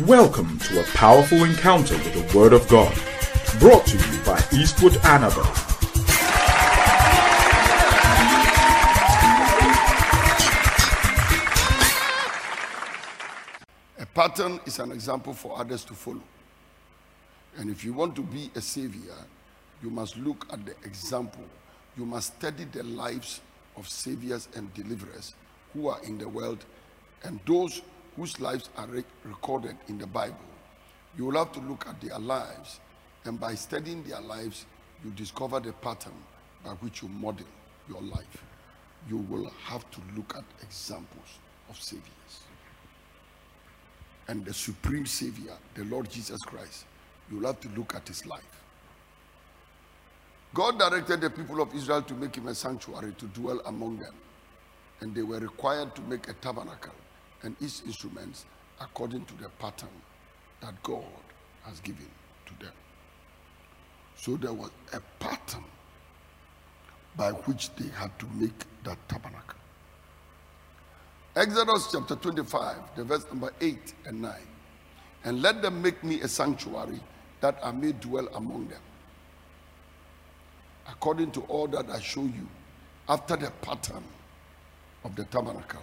Welcome 0.00 0.58
to 0.60 0.80
a 0.80 0.84
powerful 0.94 1.44
encounter 1.44 1.94
with 1.96 2.14
the 2.14 2.38
Word 2.38 2.54
of 2.54 2.66
God, 2.66 2.94
brought 3.60 3.84
to 3.88 3.98
you 3.98 4.24
by 4.24 4.42
Eastwood 4.50 4.94
Anaba. 5.02 5.44
A 13.98 14.06
pattern 14.14 14.60
is 14.64 14.78
an 14.78 14.92
example 14.92 15.34
for 15.34 15.58
others 15.58 15.84
to 15.84 15.92
follow. 15.92 16.22
And 17.58 17.68
if 17.68 17.84
you 17.84 17.92
want 17.92 18.16
to 18.16 18.22
be 18.22 18.50
a 18.54 18.62
savior, 18.62 19.12
you 19.82 19.90
must 19.90 20.16
look 20.16 20.46
at 20.50 20.64
the 20.64 20.72
example. 20.86 21.44
You 21.98 22.06
must 22.06 22.38
study 22.38 22.64
the 22.64 22.82
lives 22.82 23.42
of 23.76 23.86
saviors 23.86 24.48
and 24.54 24.72
deliverers 24.72 25.34
who 25.74 25.88
are 25.88 26.02
in 26.02 26.16
the 26.16 26.28
world 26.30 26.64
and 27.24 27.38
those 27.46 27.82
whose 28.16 28.40
lives 28.40 28.68
are 28.76 28.86
re- 28.86 29.04
recorded 29.24 29.76
in 29.88 29.98
the 29.98 30.06
Bible. 30.06 30.36
You 31.16 31.26
will 31.26 31.38
have 31.38 31.52
to 31.52 31.60
look 31.60 31.86
at 31.88 32.00
their 32.00 32.18
lives, 32.18 32.80
and 33.24 33.38
by 33.38 33.54
studying 33.54 34.02
their 34.04 34.20
lives, 34.20 34.66
you 35.04 35.10
discover 35.10 35.60
the 35.60 35.72
pattern 35.72 36.12
by 36.64 36.70
which 36.72 37.02
you 37.02 37.08
model 37.08 37.46
your 37.88 38.02
life. 38.02 38.44
You 39.08 39.18
will 39.18 39.50
have 39.64 39.90
to 39.90 40.00
look 40.16 40.34
at 40.36 40.44
examples 40.62 41.38
of 41.68 41.80
saviors 41.80 42.42
and 44.28 44.44
the 44.44 44.54
supreme 44.54 45.06
savior, 45.06 45.52
the 45.74 45.84
Lord 45.84 46.10
Jesus 46.10 46.40
Christ, 46.42 46.84
you'll 47.30 47.46
have 47.46 47.60
to 47.60 47.68
look 47.76 47.94
at 47.94 48.06
his 48.06 48.24
life. 48.26 48.62
God 50.54 50.78
directed 50.78 51.20
the 51.20 51.30
people 51.30 51.60
of 51.60 51.74
Israel 51.74 52.02
to 52.02 52.14
make 52.14 52.36
him 52.36 52.48
a 52.48 52.54
sanctuary 52.54 53.14
to 53.18 53.26
dwell 53.26 53.60
among 53.66 53.98
them, 53.98 54.14
and 55.00 55.14
they 55.14 55.22
were 55.22 55.38
required 55.38 55.94
to 55.94 56.02
make 56.02 56.28
a 56.28 56.34
tabernacle 56.34 56.92
and 57.42 57.56
its 57.60 57.82
instruments 57.86 58.44
according 58.80 59.24
to 59.26 59.34
the 59.34 59.48
pattern 59.58 59.88
that 60.60 60.80
God 60.82 61.04
has 61.64 61.80
given 61.80 62.08
to 62.46 62.64
them. 62.64 62.74
So 64.16 64.36
there 64.36 64.52
was 64.52 64.70
a 64.92 65.00
pattern 65.18 65.64
by 67.16 67.30
which 67.30 67.74
they 67.74 67.88
had 67.88 68.16
to 68.18 68.26
make 68.34 68.64
that 68.84 68.96
tabernacle. 69.08 69.58
Exodus 71.34 71.88
chapter 71.90 72.14
25, 72.16 72.76
the 72.96 73.04
verse 73.04 73.24
number 73.28 73.52
8 73.60 73.94
and 74.06 74.22
9. 74.22 74.32
And 75.24 75.40
let 75.40 75.62
them 75.62 75.80
make 75.80 76.02
me 76.04 76.20
a 76.20 76.28
sanctuary 76.28 77.00
that 77.40 77.58
I 77.62 77.72
may 77.72 77.92
dwell 77.92 78.28
among 78.34 78.68
them. 78.68 78.80
According 80.88 81.30
to 81.32 81.40
all 81.42 81.66
that 81.68 81.88
I 81.90 82.00
show 82.00 82.22
you, 82.22 82.46
after 83.08 83.36
the 83.36 83.50
pattern 83.62 84.04
of 85.04 85.16
the 85.16 85.24
tabernacle 85.24 85.82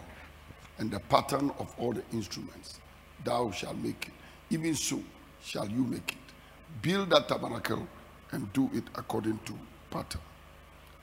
and 0.79 0.89
the 0.89 0.99
pattern 1.01 1.51
of 1.59 1.73
all 1.77 1.93
the 1.93 2.03
instruments, 2.13 2.79
thou 3.23 3.51
shalt 3.51 3.77
make 3.77 4.07
it. 4.07 4.13
Even 4.49 4.73
so 4.73 5.01
shall 5.43 5.67
you 5.67 5.83
make 5.83 6.13
it. 6.13 6.81
Build 6.81 7.09
that 7.11 7.27
tabernacle 7.27 7.87
and 8.31 8.51
do 8.53 8.69
it 8.73 8.83
according 8.95 9.39
to 9.45 9.53
pattern. 9.91 10.21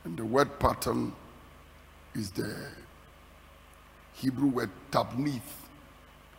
And 0.05 0.17
the 0.17 0.25
word 0.25 0.59
pattern 0.59 1.13
is 2.15 2.31
the 2.31 2.55
Hebrew 4.15 4.49
word 4.49 4.71
tabnith, 4.91 5.41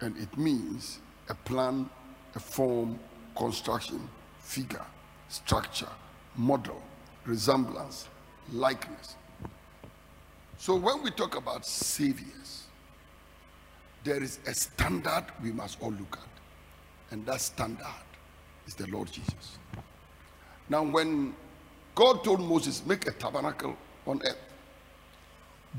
and 0.02 0.18
it 0.18 0.36
means 0.38 1.00
a 1.30 1.36
plan, 1.36 1.90
a 2.36 2.40
form, 2.40 3.00
construction, 3.36 4.10
figure, 4.40 4.86
structure, 5.30 5.90
model, 6.36 6.82
resemblance, 7.26 8.08
likeness. 8.52 9.16
So 10.58 10.76
when 10.76 11.04
we 11.04 11.12
talk 11.12 11.36
about 11.36 11.66
saviors, 11.66 12.67
there 14.08 14.24
is 14.24 14.40
a 14.48 14.54
standard 14.54 15.26
we 15.44 15.52
must 15.52 15.82
all 15.82 15.92
look 15.92 16.18
at, 16.18 17.12
and 17.12 17.26
that 17.26 17.42
standard 17.42 17.86
is 18.66 18.74
the 18.74 18.88
Lord 18.88 19.12
Jesus. 19.12 19.58
Now, 20.70 20.84
when 20.84 21.36
God 21.94 22.24
told 22.24 22.40
Moses, 22.40 22.86
make 22.86 23.06
a 23.06 23.12
tabernacle 23.12 23.76
on 24.06 24.22
earth, 24.26 24.38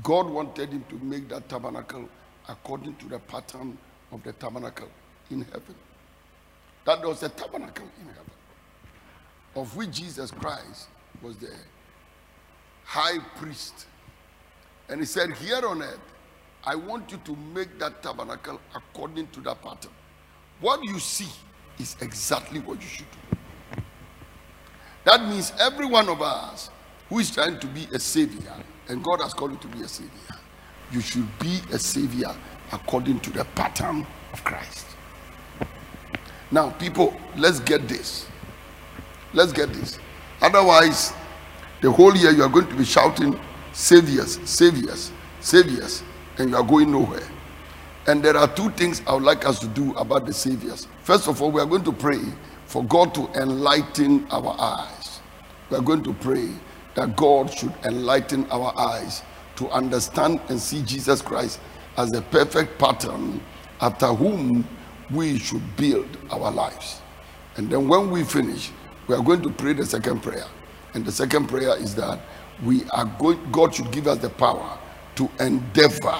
God 0.03 0.29
wanted 0.29 0.69
him 0.69 0.85
to 0.89 0.95
make 1.03 1.27
that 1.29 1.49
tabernacle 1.49 2.07
according 2.47 2.97
to 2.97 3.09
the 3.09 3.17
pattern 3.17 3.75
of 4.11 4.21
the 4.21 4.33
tabernacle 4.33 4.89
in 5.31 5.41
heaven. 5.41 5.75
That 6.85 7.03
was 7.03 7.21
the 7.21 7.29
tabernacle 7.29 7.87
in 7.99 8.07
heaven, 8.09 8.31
of 9.55 9.75
which 9.75 9.91
Jesus 9.91 10.29
Christ 10.29 10.87
was 11.23 11.35
the 11.37 11.51
high 12.83 13.17
priest. 13.37 13.87
And 14.87 14.99
he 14.99 15.07
said, 15.07 15.33
Here 15.33 15.65
on 15.65 15.81
earth, 15.81 15.99
I 16.65 16.75
want 16.75 17.11
you 17.11 17.19
to 17.25 17.35
make 17.53 17.79
that 17.79 18.03
tabernacle 18.03 18.59
according 18.75 19.27
to 19.27 19.41
that 19.41 19.61
pattern. 19.61 19.91
What 20.59 20.83
you 20.83 20.99
see 20.99 21.29
is 21.79 21.95
exactly 22.01 22.59
what 22.59 22.81
you 22.81 22.87
should 22.87 23.05
do. 23.11 23.81
That 25.05 25.21
means 25.27 25.53
every 25.59 25.85
one 25.85 26.09
of 26.09 26.21
us 26.21 26.69
who 27.07 27.19
is 27.19 27.31
trying 27.31 27.59
to 27.59 27.67
be 27.67 27.87
a 27.93 27.99
savior 27.99 28.53
and 28.89 29.03
God 29.03 29.21
has 29.21 29.33
called 29.33 29.51
you 29.51 29.57
to 29.59 29.67
be 29.67 29.81
a 29.81 29.87
savior, 29.87 30.11
you 30.91 31.01
should 31.01 31.27
be 31.39 31.61
a 31.71 31.79
savior 31.79 32.35
according 32.71 33.19
to 33.21 33.29
the 33.31 33.45
pattern 33.55 34.05
of 34.33 34.43
Christ. 34.43 34.85
Now, 36.51 36.71
people, 36.71 37.19
let's 37.37 37.59
get 37.59 37.87
this. 37.87 38.27
Let's 39.33 39.53
get 39.53 39.71
this. 39.71 39.99
Otherwise, 40.41 41.13
the 41.81 41.91
whole 41.91 42.15
year 42.15 42.31
you 42.31 42.43
are 42.43 42.49
going 42.49 42.67
to 42.67 42.75
be 42.75 42.85
shouting, 42.85 43.39
Saviors, 43.71 44.39
Saviors, 44.49 45.11
Saviors, 45.39 46.03
and 46.39 46.49
you 46.49 46.55
are 46.55 46.63
going 46.63 46.91
nowhere. 46.91 47.27
And 48.07 48.23
there 48.23 48.35
are 48.37 48.47
two 48.47 48.71
things 48.71 49.01
I 49.05 49.13
would 49.13 49.23
like 49.23 49.45
us 49.45 49.59
to 49.59 49.67
do 49.67 49.93
about 49.95 50.25
the 50.25 50.33
Saviors. 50.33 50.87
First 51.03 51.27
of 51.27 51.41
all, 51.41 51.51
we 51.51 51.61
are 51.61 51.65
going 51.65 51.83
to 51.83 51.91
pray 51.91 52.21
for 52.65 52.83
God 52.85 53.13
to 53.15 53.27
enlighten 53.35 54.25
our 54.31 54.55
eyes. 54.59 55.19
We 55.69 55.77
are 55.77 55.81
going 55.81 56.03
to 56.03 56.13
pray 56.13 56.49
that 56.95 57.15
God 57.15 57.53
should 57.53 57.73
enlighten 57.83 58.49
our 58.49 58.73
eyes 58.77 59.21
to 59.57 59.69
understand 59.69 60.39
and 60.49 60.59
see 60.59 60.81
Jesus 60.81 61.21
Christ 61.21 61.59
as 61.97 62.11
the 62.11 62.21
perfect 62.23 62.79
pattern 62.79 63.41
after 63.81 64.07
whom 64.07 64.67
we 65.11 65.37
should 65.37 65.61
build 65.75 66.07
our 66.31 66.51
lives. 66.51 67.01
And 67.57 67.69
then 67.69 67.87
when 67.87 68.09
we 68.09 68.23
finish, 68.23 68.71
we 69.07 69.15
are 69.15 69.23
going 69.23 69.41
to 69.41 69.49
pray 69.49 69.73
the 69.73 69.85
second 69.85 70.23
prayer. 70.23 70.45
And 70.93 71.05
the 71.05 71.11
second 71.11 71.47
prayer 71.47 71.77
is 71.77 71.93
that 71.95 72.19
we 72.63 72.83
are 72.91 73.05
going, 73.19 73.39
God 73.51 73.75
should 73.75 73.91
give 73.91 74.07
us 74.07 74.19
the 74.19 74.29
power 74.29 74.79
to 75.19 75.29
endeavor, 75.41 76.17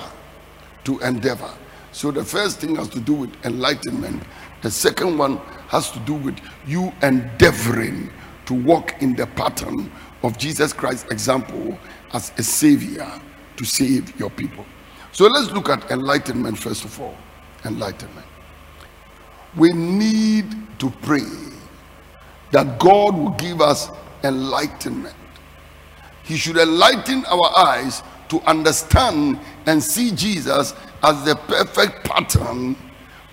to 0.84 1.00
endeavor. 1.00 1.50
So 1.94 2.12
the 2.12 2.26
first 2.26 2.60
thing 2.60 2.76
has 2.76 2.90
to 2.90 3.00
do 3.00 3.14
with 3.14 3.46
enlightenment. 3.46 4.22
The 4.62 4.70
second 4.70 5.18
one 5.18 5.38
has 5.70 5.90
to 5.92 6.00
do 6.00 6.16
with 6.16 6.38
you 6.68 6.92
endeavoring 7.02 8.12
to 8.48 8.54
walk 8.54 9.02
in 9.02 9.16
the 9.16 9.26
pattern 9.26 9.90
of 10.22 10.38
Jesus 10.38 10.74
Christ's 10.74 11.10
example 11.12 11.80
as 12.12 12.34
a 12.38 12.44
savior 12.44 13.10
to 13.56 13.64
save 13.64 14.20
your 14.20 14.32
people. 14.32 14.66
So 15.14 15.28
let's 15.28 15.50
look 15.52 15.70
at 15.70 15.90
enlightenment 15.92 16.58
first 16.58 16.84
of 16.84 17.00
all. 17.00 17.16
Enlightenment. 17.64 18.28
We 19.56 19.72
need 19.72 20.46
to 20.80 20.90
pray 21.04 21.24
that 22.52 22.78
God 22.80 23.16
will 23.18 23.32
give 23.32 23.62
us 23.62 23.90
enlightenment. 24.26 25.16
He 26.26 26.36
should 26.36 26.58
enlighten 26.58 27.24
our 27.28 27.58
eyes 27.58 28.04
to 28.30 28.42
understand 28.42 29.40
and 29.66 29.84
see 29.84 30.12
Jesus 30.12 30.74
as 31.04 31.26
the 31.26 31.36
perfect 31.36 32.06
pattern 32.06 32.76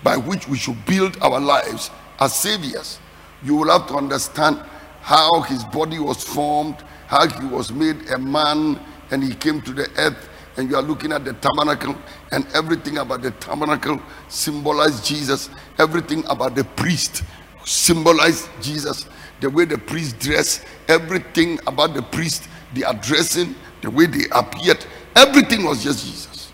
by 0.03 0.17
which 0.17 0.47
we 0.47 0.57
should 0.57 0.83
build 0.85 1.17
our 1.21 1.39
lives 1.39 1.89
as 2.19 2.35
saviors. 2.35 2.99
You 3.43 3.55
will 3.55 3.69
have 3.69 3.87
to 3.87 3.95
understand 3.95 4.59
how 5.01 5.41
his 5.41 5.63
body 5.65 5.99
was 5.99 6.23
formed, 6.23 6.75
how 7.07 7.27
he 7.27 7.45
was 7.47 7.71
made 7.71 8.09
a 8.09 8.17
man 8.17 8.79
and 9.11 9.23
he 9.23 9.33
came 9.33 9.61
to 9.61 9.73
the 9.73 9.89
earth. 9.97 10.29
And 10.57 10.69
you 10.69 10.75
are 10.75 10.81
looking 10.81 11.11
at 11.11 11.23
the 11.23 11.33
tabernacle, 11.33 11.95
and 12.31 12.47
everything 12.55 12.97
about 12.97 13.21
the 13.21 13.29
tabernacle 13.29 14.01
symbolized 14.27 15.05
Jesus. 15.05 15.51
Everything 15.77 16.25
about 16.25 16.55
the 16.55 16.63
priest 16.63 17.23
symbolized 17.63 18.49
Jesus. 18.59 19.07
The 19.39 19.51
way 19.51 19.65
the 19.65 19.77
priest 19.77 20.17
dressed, 20.17 20.65
everything 20.87 21.59
about 21.67 21.93
the 21.93 22.01
priest, 22.01 22.49
the 22.73 22.89
addressing, 22.89 23.53
the 23.81 23.89
way 23.89 24.05
they 24.05 24.25
appeared, 24.31 24.85
everything 25.15 25.63
was 25.65 25.83
just 25.83 26.05
Jesus. 26.05 26.51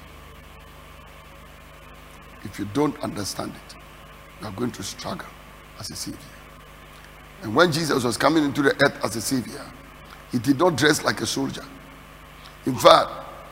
If 2.44 2.60
you 2.60 2.66
don't 2.74 3.00
understand 3.02 3.54
it, 3.56 3.75
you 4.42 4.48
are 4.48 4.52
going 4.52 4.72
to 4.72 4.84
struggle 4.84 5.28
as 5.80 5.90
a 5.90 5.96
savior. 5.96 6.20
And 7.42 7.56
when 7.56 7.72
Jesus 7.72 8.04
was 8.04 8.18
coming 8.18 8.44
into 8.44 8.62
the 8.62 8.74
earth 8.86 9.04
as 9.04 9.16
a 9.16 9.22
savior, 9.22 9.66
he 10.31 10.40
did 10.40 10.58
not 10.60 10.75
dress 10.75 11.04
like 11.04 11.22
a 11.22 11.25
soldier. 11.25 11.66
In 12.66 12.75
fact, 12.75 13.12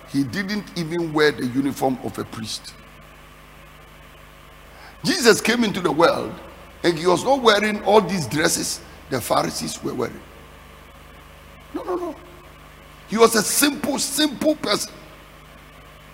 he 0.09 0.23
didn't 0.23 0.65
even 0.77 1.13
wear 1.13 1.31
the 1.31 1.45
uniform 1.47 1.97
of 2.03 2.17
a 2.17 2.23
priest. 2.23 2.73
Jesus 5.03 5.41
came 5.41 5.63
into 5.63 5.81
the 5.81 5.91
world 5.91 6.33
and 6.83 6.97
he 6.97 7.07
was 7.07 7.23
not 7.23 7.41
wearing 7.41 7.83
all 7.83 8.01
these 8.01 8.27
dresses 8.27 8.81
the 9.09 9.19
Pharisees 9.19 9.83
were 9.83 9.93
wearing. 9.93 10.19
No, 11.73 11.83
no, 11.83 11.95
no. 11.95 12.15
He 13.11 13.17
was 13.17 13.35
a 13.35 13.43
simple, 13.43 13.99
simple 13.99 14.55
person. 14.55 14.91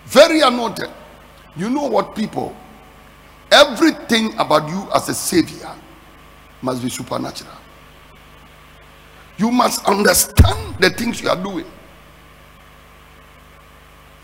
Very 0.08 0.42
anointed. 0.42 0.90
You 1.56 1.70
know 1.70 1.86
what, 1.86 2.14
people? 2.14 2.54
everything 3.52 4.34
about 4.40 4.70
you 4.70 4.88
as 4.94 5.10
a 5.10 5.14
savior 5.14 5.74
must 6.62 6.82
be 6.84 6.90
supernatural. 6.90 7.52
You 9.38 9.52
must 9.52 9.86
understand 9.86 10.78
the 10.80 10.90
things 10.90 11.22
you 11.22 11.30
are 11.30 11.42
doing. 11.42 11.66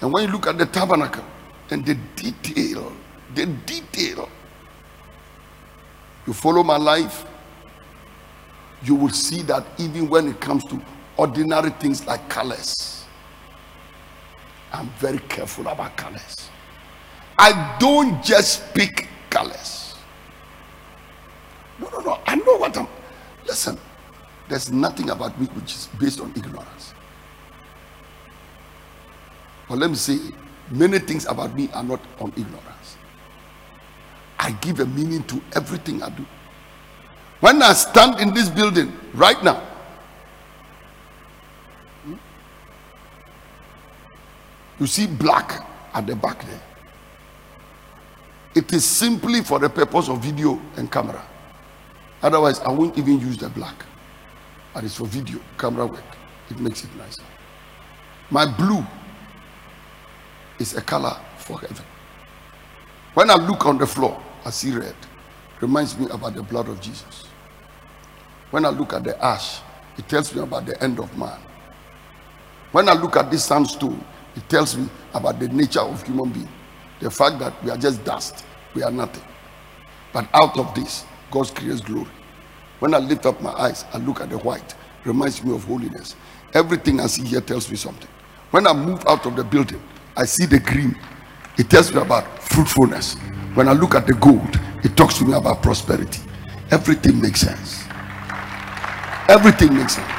And 0.02 0.12
when 0.12 0.26
you 0.26 0.32
look 0.32 0.48
at 0.48 0.58
the 0.58 0.66
tabernacle 0.66 1.24
and 1.70 1.86
the 1.86 1.96
detail, 2.16 2.92
the 3.36 3.46
detail, 3.46 4.28
you 6.26 6.34
follow 6.34 6.64
my 6.64 6.78
life, 6.78 7.26
you 8.84 8.96
will 8.96 9.10
see 9.10 9.44
that 9.44 9.66
even 9.78 10.10
when 10.10 10.28
it 10.28 10.42
comes 10.42 10.64
to 10.66 10.82
ordinary 11.18 11.70
things 11.72 12.06
like 12.06 12.28
colors, 12.30 13.06
I'm 14.72 14.90
very 14.98 15.20
careful 15.20 15.68
about 15.68 15.96
colors. 15.98 16.50
I 17.38 17.78
don't 17.80 18.24
just 18.24 18.74
pick 18.74 19.08
colors. 19.30 19.96
No, 21.80 21.90
no, 21.90 22.00
no. 22.00 22.20
I 22.26 22.36
know 22.36 22.58
what 22.58 22.78
I'm. 22.78 22.88
Listen, 23.46 23.78
there's 24.48 24.72
nothing 24.72 25.10
about 25.10 25.40
me 25.40 25.48
which 25.48 25.74
is 25.76 25.90
based 26.00 26.20
on 26.22 26.32
ignorance. 26.36 26.94
But 29.68 29.78
let 29.78 29.90
me 29.90 29.96
say, 29.96 30.20
many 30.70 31.00
things 31.00 31.26
about 31.26 31.56
me 31.56 31.70
are 31.74 31.84
not 31.84 32.00
on 32.20 32.32
ignorance. 32.36 32.98
I 34.40 34.52
give 34.52 34.80
a 34.80 34.86
meaning 34.86 35.24
to 35.24 35.42
everything 35.56 36.04
I 36.04 36.10
do. 36.10 36.26
When 37.40 37.62
I 37.62 37.74
stand 37.74 38.20
in 38.20 38.34
this 38.34 38.50
building 38.50 38.94
right 39.14 39.42
now, 39.44 39.62
you 44.84 44.88
see 44.88 45.08
black 45.08 45.66
at 45.94 46.06
the 46.06 46.14
back 46.14 46.46
there. 46.46 46.62
It 48.54 48.74
is 48.74 48.84
simply 48.84 49.42
for 49.42 49.58
the 49.58 49.70
purpose 49.70 50.10
of 50.10 50.22
video 50.22 50.60
and 50.76 50.92
camera. 50.92 51.26
Otherwise, 52.22 52.60
I 52.60 52.70
won't 52.70 52.98
even 52.98 53.18
use 53.18 53.38
the 53.38 53.48
black. 53.48 53.86
But 54.74 54.84
it's 54.84 54.98
for 54.98 55.06
video, 55.06 55.40
camera 55.58 55.88
work. 55.88 56.04
It 56.50 56.60
makes 56.60 56.84
it 56.84 56.94
nicer. 56.98 57.24
My 58.30 58.46
blue 58.46 58.86
is 60.60 60.76
a 60.76 60.82
color 60.82 61.16
for 61.38 61.62
heaven. 61.62 61.86
When 63.14 63.30
I 63.30 63.36
look 63.36 63.66
on 63.66 63.78
the 63.78 63.88
floor, 63.88 64.22
I 64.44 64.50
see 64.50 64.76
red. 64.76 64.96
Reminds 65.62 65.98
me 65.98 66.10
about 66.10 66.36
the 66.36 66.44
blood 66.44 66.68
of 66.68 66.82
Jesus. 66.82 67.30
When 68.52 68.66
I 68.66 68.70
look 68.70 68.92
at 68.92 69.06
the 69.06 69.16
ash, 69.24 69.62
it 69.98 70.10
tells 70.10 70.36
me 70.36 70.42
about 70.42 70.66
the 70.66 70.84
end 70.84 71.00
of 71.00 71.18
man. 71.18 71.40
When 72.74 72.90
I 72.90 72.94
look 72.94 73.16
at 73.16 73.32
this 73.32 73.46
sandstone, 73.46 74.04
it 74.36 74.48
tells 74.50 74.76
me 74.78 74.88
about 75.14 75.40
the 75.40 75.48
nature 75.50 75.82
of 75.82 76.04
human 76.04 76.30
being. 76.32 76.50
The 77.00 77.12
fact 77.12 77.40
that 77.40 77.62
we 77.64 77.70
are 77.70 77.78
just 77.78 78.04
dust, 78.04 78.46
we 78.74 78.84
are 78.84 78.92
nothing. 78.92 79.24
But 80.12 80.28
out 80.34 80.58
of 80.58 80.74
this, 80.76 81.06
God 81.32 81.54
creates 81.56 81.82
glory. 81.82 82.10
When 82.80 82.94
I 82.94 82.98
lift 83.00 83.26
up 83.26 83.42
my 83.42 83.52
eyes, 83.52 83.86
I 83.94 83.98
look 83.98 84.22
at 84.22 84.30
the 84.30 84.38
white, 84.40 84.76
reminds 85.04 85.44
me 85.44 85.54
of 85.54 85.64
holiness. 85.64 86.16
Everything 86.54 87.00
I 87.00 87.08
see 87.08 87.24
here 87.24 87.42
tells 87.42 87.70
me 87.70 87.76
something. 87.78 88.10
When 88.52 88.68
I 88.68 88.74
move 88.74 89.04
out 89.08 89.26
of 89.26 89.36
the 89.36 89.44
building, 89.44 89.82
I 90.16 90.26
see 90.26 90.46
the 90.46 90.60
green. 90.60 90.96
It 91.58 91.70
tells 91.70 91.94
me 91.94 92.02
about 92.02 92.42
fruitfulness. 92.44 93.16
When 93.56 93.68
I 93.68 93.74
look 93.74 93.96
at 93.96 94.06
the 94.08 94.14
gold, 94.14 94.60
it 94.84 94.96
talks 94.96 95.18
to 95.20 95.26
me 95.26 95.34
about 95.34 95.62
prosperity. 95.64 96.22
Everything 96.72 97.22
makes 97.22 97.42
sense. 97.42 97.84
Everything 99.30 99.76
makes 99.76 99.96
sense. 99.96 100.12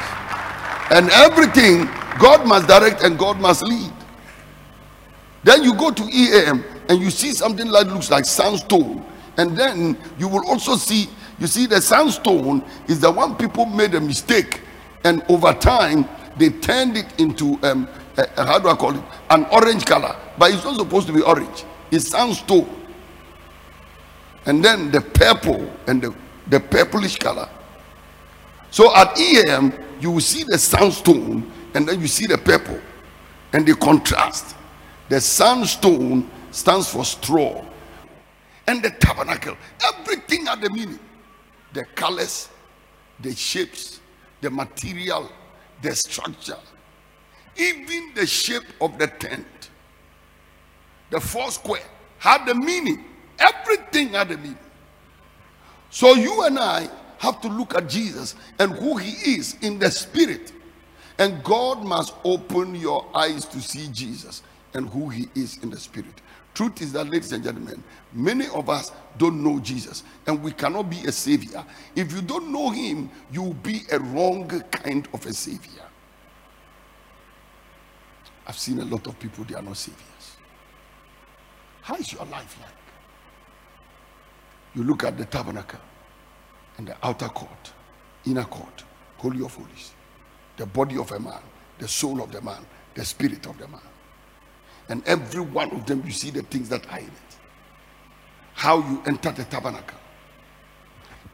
And 0.91 1.11
everything 1.11 1.87
God 2.19 2.47
must 2.47 2.69
direct 2.69 3.03
and 3.03 3.19
God 3.19 3.41
must 3.41 3.63
lead. 3.63 3.93
Then 5.45 5.63
you 5.63 5.75
go 5.75 5.91
to 5.91 6.03
EAM 6.03 6.65
and 6.89 7.01
you 7.01 7.11
see 7.11 7.33
something 7.33 7.71
that 7.71 7.87
looks 7.87 8.11
like 8.11 8.25
sandstone. 8.25 9.05
And 9.37 9.57
then 9.57 9.99
you 10.19 10.27
will 10.29 10.47
also 10.49 10.77
see, 10.77 11.09
you 11.39 11.47
see, 11.47 11.67
the 11.67 11.81
sandstone 11.81 12.65
is 12.89 13.01
the 13.01 13.11
one 13.11 13.37
people 13.37 13.67
made 13.67 13.95
a 13.95 14.01
mistake. 14.01 14.63
And 15.05 15.23
over 15.29 15.53
time, 15.53 16.09
they 16.39 16.49
turned 16.49 16.97
it 16.97 17.21
into, 17.21 17.59
um, 17.63 17.87
how 18.37 18.59
do 18.59 18.69
I 18.69 18.75
call 18.75 18.97
it? 18.97 19.05
An 19.31 19.45
orange 19.53 19.85
color. 19.85 20.17
But 20.39 20.53
it's 20.53 20.65
not 20.65 20.77
supposed 20.77 21.07
to 21.09 21.13
be 21.13 21.21
orange, 21.21 21.65
it's 21.91 22.09
sandstone. 22.09 22.81
And 24.47 24.65
then 24.65 24.91
the 24.91 25.01
purple 25.01 25.71
and 25.87 26.03
the, 26.03 26.15
the 26.49 26.61
purplish 26.61 27.17
color. 27.17 27.49
So 28.71 28.95
at 28.95 29.19
EAM, 29.19 29.73
you 30.01 30.11
will 30.11 30.21
see 30.21 30.45
the 30.45 30.59
sandstone 30.59 31.51
and 31.75 31.89
then 31.89 32.01
you 32.01 32.07
see 32.07 32.27
the 32.27 32.39
purple 32.39 32.81
and 33.53 33.67
they 33.67 33.73
contrast. 33.73 34.57
The 35.15 35.21
sandstone 35.21 36.29
stands 36.51 36.89
for 36.89 37.05
straw. 37.05 37.65
And 38.67 38.83
the 38.83 38.91
tabernacle, 38.91 39.57
everything 39.87 40.47
had 40.47 40.65
a 40.65 40.71
meaning. 40.71 40.99
The 41.73 41.85
colors, 41.95 42.49
the 43.21 43.33
shapes, 43.33 44.01
the 44.41 44.51
material, 44.51 45.31
the 45.83 45.95
structure, 45.95 46.59
even 47.57 48.11
the 48.17 48.27
shape 48.27 48.65
of 48.81 48.99
the 48.99 49.07
tent, 49.07 49.47
the 51.11 51.21
four 51.21 51.49
square 51.53 51.87
had 52.19 52.45
the 52.45 52.55
meaning. 52.57 53.05
Everything 53.39 54.15
had 54.15 54.33
a 54.33 54.37
meaning. 54.37 54.59
So 55.91 56.15
you 56.15 56.43
and 56.43 56.59
I 56.59 56.89
have 57.19 57.41
to 57.43 57.49
look 57.49 57.77
at 57.77 57.89
Jesus 57.89 58.35
and 58.59 58.73
who 58.73 58.97
he 58.97 59.37
is 59.37 59.57
in 59.63 59.79
the 59.79 59.93
spirit. 59.93 60.53
And 61.21 61.41
God 61.45 61.85
must 61.85 62.15
open 62.25 62.75
your 62.75 63.07
eyes 63.15 63.45
to 63.45 63.61
see 63.61 63.87
Jesus 63.93 64.43
and 64.75 64.89
who 64.89 65.09
he 65.09 65.29
is 65.35 65.59
in 65.63 65.71
the 65.71 65.79
spirit. 65.79 66.21
Truth 66.53 66.83
is 66.83 66.93
that, 66.93 67.09
ladies 67.09 67.33
and 67.33 67.43
gentlemen, 67.43 67.83
many 68.13 68.47
of 68.49 68.69
us 68.69 68.93
don't 69.19 69.43
know 69.43 69.59
Jesus 69.59 70.05
and 70.27 70.43
we 70.43 70.53
cannot 70.53 70.91
be 70.91 71.01
a 71.07 71.13
savior. 71.13 71.65
If 71.97 72.13
you 72.13 72.23
don't 72.23 72.53
know 72.53 72.71
him, 72.71 73.11
you 73.33 73.43
will 73.43 73.55
be 73.55 73.83
a 73.91 73.99
wrong 73.99 74.49
kind 74.71 75.09
of 75.13 75.25
a 75.27 75.33
savior. 75.33 75.83
I've 78.47 78.59
seen 78.59 78.79
a 78.79 78.85
lot 78.85 79.07
of 79.07 79.19
people, 79.19 79.45
they 79.45 79.55
are 79.55 79.63
not 79.63 79.77
saviors. 79.77 80.37
How 81.83 81.97
is 81.97 82.13
your 82.13 82.25
life 82.27 82.59
like? 82.61 82.71
You 84.75 84.85
look 84.85 85.05
at 85.05 85.17
the 85.17 85.25
tabernacle 85.25 85.81
and 86.79 86.89
the 86.89 86.97
outer 87.03 87.29
court, 87.29 87.73
inner 88.27 88.45
court, 88.45 88.85
holy 89.17 89.45
of 89.45 89.55
holies, 89.55 89.93
the 90.57 90.67
body 90.67 90.99
of 90.99 91.11
a 91.13 91.19
man, 91.19 91.43
the 91.79 91.89
soul 91.89 92.23
of 92.23 92.33
the 92.33 92.41
man, 92.43 92.65
the 92.95 93.05
spirit 93.05 93.47
of 93.47 93.59
the 93.59 93.67
man. 93.69 93.81
And 94.89 95.03
every 95.07 95.41
one 95.41 95.71
of 95.71 95.87
them, 95.87 96.03
you 96.05 96.13
see 96.13 96.31
the 96.31 96.43
things 96.43 96.69
that 96.69 96.87
are 96.91 96.99
in 96.99 97.07
it. 97.07 97.39
How 98.55 98.79
you 98.79 99.03
enter 99.07 99.33
the 99.33 99.45
tabernacle. 99.45 99.99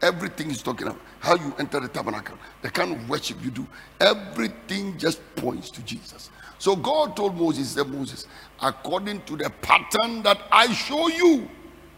Everything 0.02 0.50
is 0.50 0.62
talking 0.62 0.86
about 0.86 1.00
how 1.18 1.34
you 1.34 1.54
enter 1.58 1.78
the 1.78 1.88
tabernacle, 1.88 2.38
the 2.62 2.70
kind 2.70 2.92
of 2.92 3.08
worship 3.08 3.36
you 3.44 3.50
do. 3.50 3.66
Everything 4.00 4.96
just 4.96 5.20
points 5.36 5.70
to 5.70 5.82
Jesus. 5.82 6.30
So 6.58 6.74
God 6.74 7.16
told 7.16 7.36
Moses, 7.36 7.70
said 7.70 7.88
Moses, 7.88 8.26
according 8.62 9.22
to 9.22 9.36
the 9.36 9.50
pattern 9.62 10.22
that 10.22 10.40
I 10.50 10.72
show 10.72 11.08
you, 11.08 11.48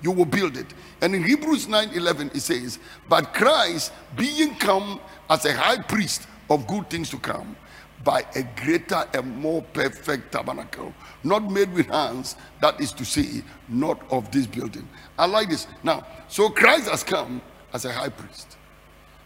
you 0.03 0.11
will 0.11 0.25
build 0.25 0.57
it. 0.57 0.67
And 1.01 1.15
in 1.15 1.23
Hebrews 1.23 1.69
9 1.69 1.91
11, 1.91 2.33
it 2.35 2.41
says, 2.41 2.81
But 3.09 3.33
Christ 3.33 3.93
being 4.17 4.57
come 4.57 5.01
as 5.31 5.45
a 5.45 5.53
high 5.53 5.81
priest 5.83 6.27
of 6.51 6.67
good 6.67 6.91
things 6.91 7.09
to 7.11 7.19
come, 7.19 7.57
by 8.05 8.25
a 8.35 8.43
greater 8.65 9.05
and 9.15 9.37
more 9.37 9.63
perfect 9.63 10.33
tabernacle, 10.33 10.93
not 11.23 11.51
made 11.51 11.73
with 11.73 11.87
hands, 11.87 12.37
that 12.61 12.81
is 12.81 12.93
to 12.93 13.05
say, 13.05 13.43
not 13.69 14.01
of 14.11 14.31
this 14.31 14.47
building. 14.47 14.89
I 15.19 15.27
like 15.27 15.49
this. 15.49 15.67
Now, 15.83 16.07
so 16.29 16.49
Christ 16.49 16.89
has 16.91 17.05
come 17.05 17.41
as 17.73 17.85
a 17.85 17.93
high 17.93 18.09
priest. 18.09 18.57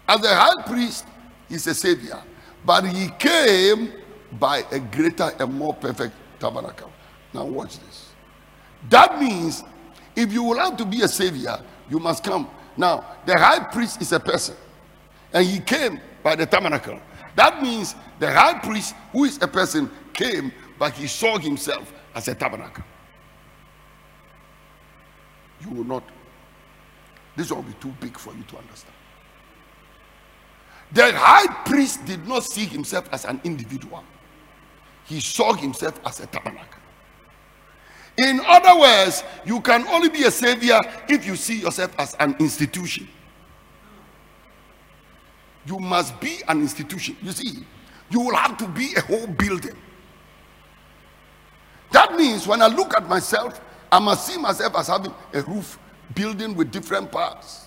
As 0.08 0.24
a 0.24 0.34
high 0.34 0.62
priest, 0.66 1.06
he's 1.48 1.66
a 1.66 1.74
savior, 1.74 2.22
but 2.64 2.86
he 2.86 3.08
came 3.18 3.92
by 4.32 4.64
a 4.70 4.78
greater 4.78 5.32
and 5.38 5.54
more 5.54 5.74
perfect 5.74 6.14
tabernacle. 6.38 6.92
Now, 7.32 7.44
watch 7.44 7.78
this. 7.78 8.10
That 8.88 9.20
means 9.20 9.64
if 10.14 10.32
you 10.32 10.42
will 10.42 10.58
have 10.58 10.76
to 10.78 10.84
be 10.84 11.02
a 11.02 11.08
savior, 11.08 11.58
you 11.90 11.98
must 11.98 12.24
come. 12.24 12.48
Now, 12.76 13.04
the 13.24 13.38
high 13.38 13.64
priest 13.64 14.02
is 14.02 14.12
a 14.12 14.20
person, 14.20 14.56
and 15.32 15.46
he 15.46 15.60
came 15.60 16.00
by 16.22 16.36
the 16.36 16.46
tabernacle. 16.46 17.00
That 17.36 17.62
means 17.62 17.94
the 18.18 18.32
high 18.32 18.58
priest, 18.58 18.94
who 19.12 19.24
is 19.24 19.40
a 19.42 19.46
person, 19.46 19.90
came, 20.12 20.50
but 20.78 20.92
he 20.94 21.06
saw 21.06 21.38
himself 21.38 21.92
as 22.14 22.28
a 22.28 22.34
tabernacle. 22.34 22.84
You 25.60 25.70
will 25.70 25.84
not. 25.84 26.02
This 27.36 27.50
will 27.50 27.62
be 27.62 27.74
too 27.74 27.94
big 28.00 28.18
for 28.18 28.34
you 28.34 28.42
to 28.44 28.56
understand. 28.56 28.94
The 30.92 31.12
high 31.12 31.46
priest 31.64 32.04
did 32.06 32.26
not 32.26 32.42
see 32.44 32.64
himself 32.64 33.08
as 33.12 33.24
an 33.24 33.40
individual, 33.44 34.02
he 35.04 35.20
saw 35.20 35.52
himself 35.52 36.00
as 36.06 36.20
a 36.20 36.26
tabernacle. 36.26 36.80
In 38.18 38.40
other 38.46 38.80
words, 38.80 39.24
you 39.44 39.60
can 39.60 39.86
only 39.88 40.08
be 40.08 40.24
a 40.24 40.30
savior 40.30 40.80
if 41.06 41.26
you 41.26 41.36
see 41.36 41.60
yourself 41.60 41.92
as 41.98 42.14
an 42.18 42.34
institution. 42.38 43.06
You 45.66 45.78
must 45.78 46.18
be 46.20 46.38
an 46.48 46.60
institution. 46.60 47.16
You 47.22 47.32
see, 47.32 47.64
you 48.10 48.20
will 48.20 48.36
have 48.36 48.56
to 48.58 48.68
be 48.68 48.94
a 48.96 49.00
whole 49.00 49.26
building. 49.26 49.76
That 51.90 52.14
means 52.14 52.46
when 52.46 52.62
I 52.62 52.66
look 52.66 52.94
at 52.96 53.08
myself, 53.08 53.60
I 53.90 53.98
must 53.98 54.26
see 54.26 54.38
myself 54.38 54.76
as 54.76 54.88
having 54.88 55.14
a 55.32 55.42
roof, 55.42 55.78
building 56.14 56.54
with 56.54 56.70
different 56.70 57.10
parts. 57.10 57.66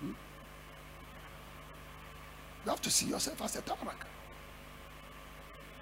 Hmm? 0.00 0.12
You 2.64 2.70
have 2.70 2.82
to 2.82 2.90
see 2.90 3.06
yourself 3.06 3.40
as 3.42 3.56
a 3.56 3.62
tabernacle. 3.62 4.10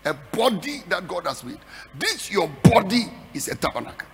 A 0.04 0.14
body 0.14 0.82
that 0.88 1.08
God 1.08 1.26
has 1.26 1.42
made. 1.42 1.58
This, 1.98 2.30
your 2.30 2.48
body, 2.62 3.06
is 3.32 3.48
a 3.48 3.54
tabernacle. 3.54 4.08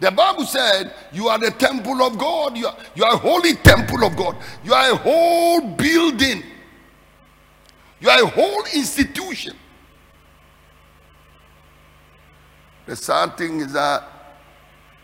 The 0.00 0.10
Bible 0.10 0.44
said, 0.44 0.92
You 1.12 1.28
are 1.28 1.38
the 1.38 1.50
temple 1.50 2.02
of 2.02 2.18
God. 2.18 2.56
You 2.56 2.66
are, 2.66 2.76
you 2.94 3.04
are 3.04 3.14
a 3.14 3.18
holy 3.18 3.54
temple 3.54 4.04
of 4.04 4.16
God. 4.16 4.36
You 4.64 4.74
are 4.74 4.92
a 4.92 4.96
whole 4.96 5.60
building. 5.60 6.42
You 8.00 8.10
are 8.10 8.22
a 8.22 8.26
whole 8.26 8.64
institution. 8.74 9.56
The 12.86 12.96
sad 12.96 13.38
thing 13.38 13.60
is 13.60 13.72
that 13.72 14.04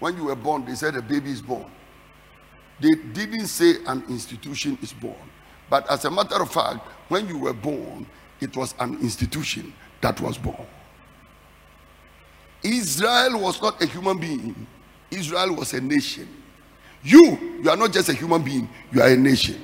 when 0.01 0.17
you 0.17 0.25
were 0.25 0.37
born, 0.37 0.65
they 0.65 0.75
said 0.75 0.97
a 0.97 1.03
baby 1.03 1.31
is 1.31 1.41
born. 1.41 1.71
They 2.81 2.91
didn't 3.13 3.47
say 3.47 3.77
an 3.87 4.03
institution 4.09 4.79
is 4.83 4.93
born. 4.93 5.15
But 5.69 5.89
as 5.91 6.05
a 6.05 6.11
matter 6.11 6.43
of 6.43 6.51
fact, 6.51 6.87
when 7.09 7.29
you 7.29 7.39
were 7.39 7.53
born, 7.53 8.07
it 8.41 8.57
was 8.57 8.75
an 8.81 8.95
institution 9.01 9.73
that 10.01 10.21
was 10.21 10.37
born. 10.37 10.67
Israel 12.63 13.41
was 13.41 13.61
not 13.63 13.81
a 13.83 13.87
human 13.87 14.19
being, 14.19 14.67
Israel 15.11 15.55
was 15.57 15.73
a 15.75 15.81
nation. 15.81 16.29
You, 17.03 17.61
you 17.63 17.71
are 17.71 17.77
not 17.77 17.93
just 17.93 18.09
a 18.09 18.13
human 18.13 18.43
being, 18.43 18.69
you 18.93 19.01
are 19.01 19.09
a 19.09 19.17
nation. 19.17 19.57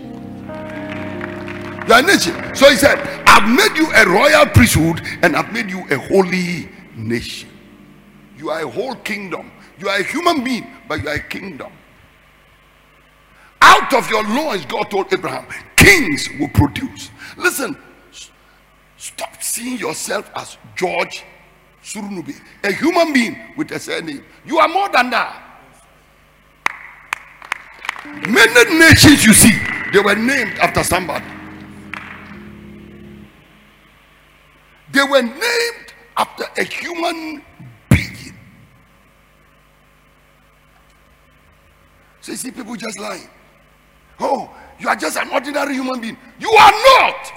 You 1.87 1.93
are 1.93 2.01
a 2.01 2.03
nation. 2.03 2.35
So 2.55 2.69
he 2.71 2.77
said, 2.77 2.99
I've 3.27 3.49
made 3.49 3.77
you 3.77 3.93
a 3.93 4.09
royal 4.09 4.47
priesthood 4.47 5.01
and 5.23 5.37
I've 5.37 5.53
made 5.53 5.71
you 5.71 5.87
a 5.91 5.99
holy 5.99 6.69
nation. 6.97 7.51
You 8.37 8.51
are 8.51 8.63
a 8.63 8.69
whole 8.69 8.95
kingdom. 8.97 9.53
You 9.79 9.89
are 9.89 9.99
a 9.99 10.03
human 10.03 10.43
being, 10.43 10.67
but 10.89 11.03
you 11.03 11.09
are 11.09 11.15
a 11.15 11.23
kingdom. 11.29 11.71
Out 13.61 13.93
of 13.93 14.09
your 14.11 14.23
loins, 14.25 14.65
God 14.67 14.91
told 14.91 15.13
Abraham, 15.13 15.47
kings 15.77 16.29
will 16.41 16.49
produce. 16.49 17.11
Listen, 17.37 17.77
stop 18.97 19.43
seeing 19.43 19.79
yourself 19.79 20.31
as 20.35 20.57
George 20.75 21.25
Surunube, 21.87 22.35
a 22.65 22.73
human 22.73 23.13
being 23.13 23.39
with 23.57 23.71
a 23.71 23.79
surname. 23.79 24.25
You 24.45 24.59
are 24.59 24.67
more 24.67 24.89
than 24.89 25.09
that. 25.11 25.41
Many 28.29 28.79
nations 28.79 29.25
you 29.25 29.33
see, 29.33 29.57
they 29.93 30.01
were 30.01 30.17
named 30.17 30.59
after 30.59 30.83
somebody. 30.83 31.25
They 34.91 35.03
were 35.05 35.23
named 35.23 35.95
after 36.17 36.45
a 36.57 36.65
human 36.65 37.45
being. 37.89 38.35
So 42.21 42.33
you 42.33 42.39
see 42.39 42.51
people 42.51 42.75
just 42.75 42.99
lying. 42.99 43.31
Oh, 44.19 44.51
you 44.81 44.89
are 44.89 44.97
just 44.97 45.17
an 45.19 45.31
ordinary 45.31 45.75
human 45.75 46.01
being. 46.01 46.19
You 46.41 46.51
are 46.51 46.73
not. 46.73 47.33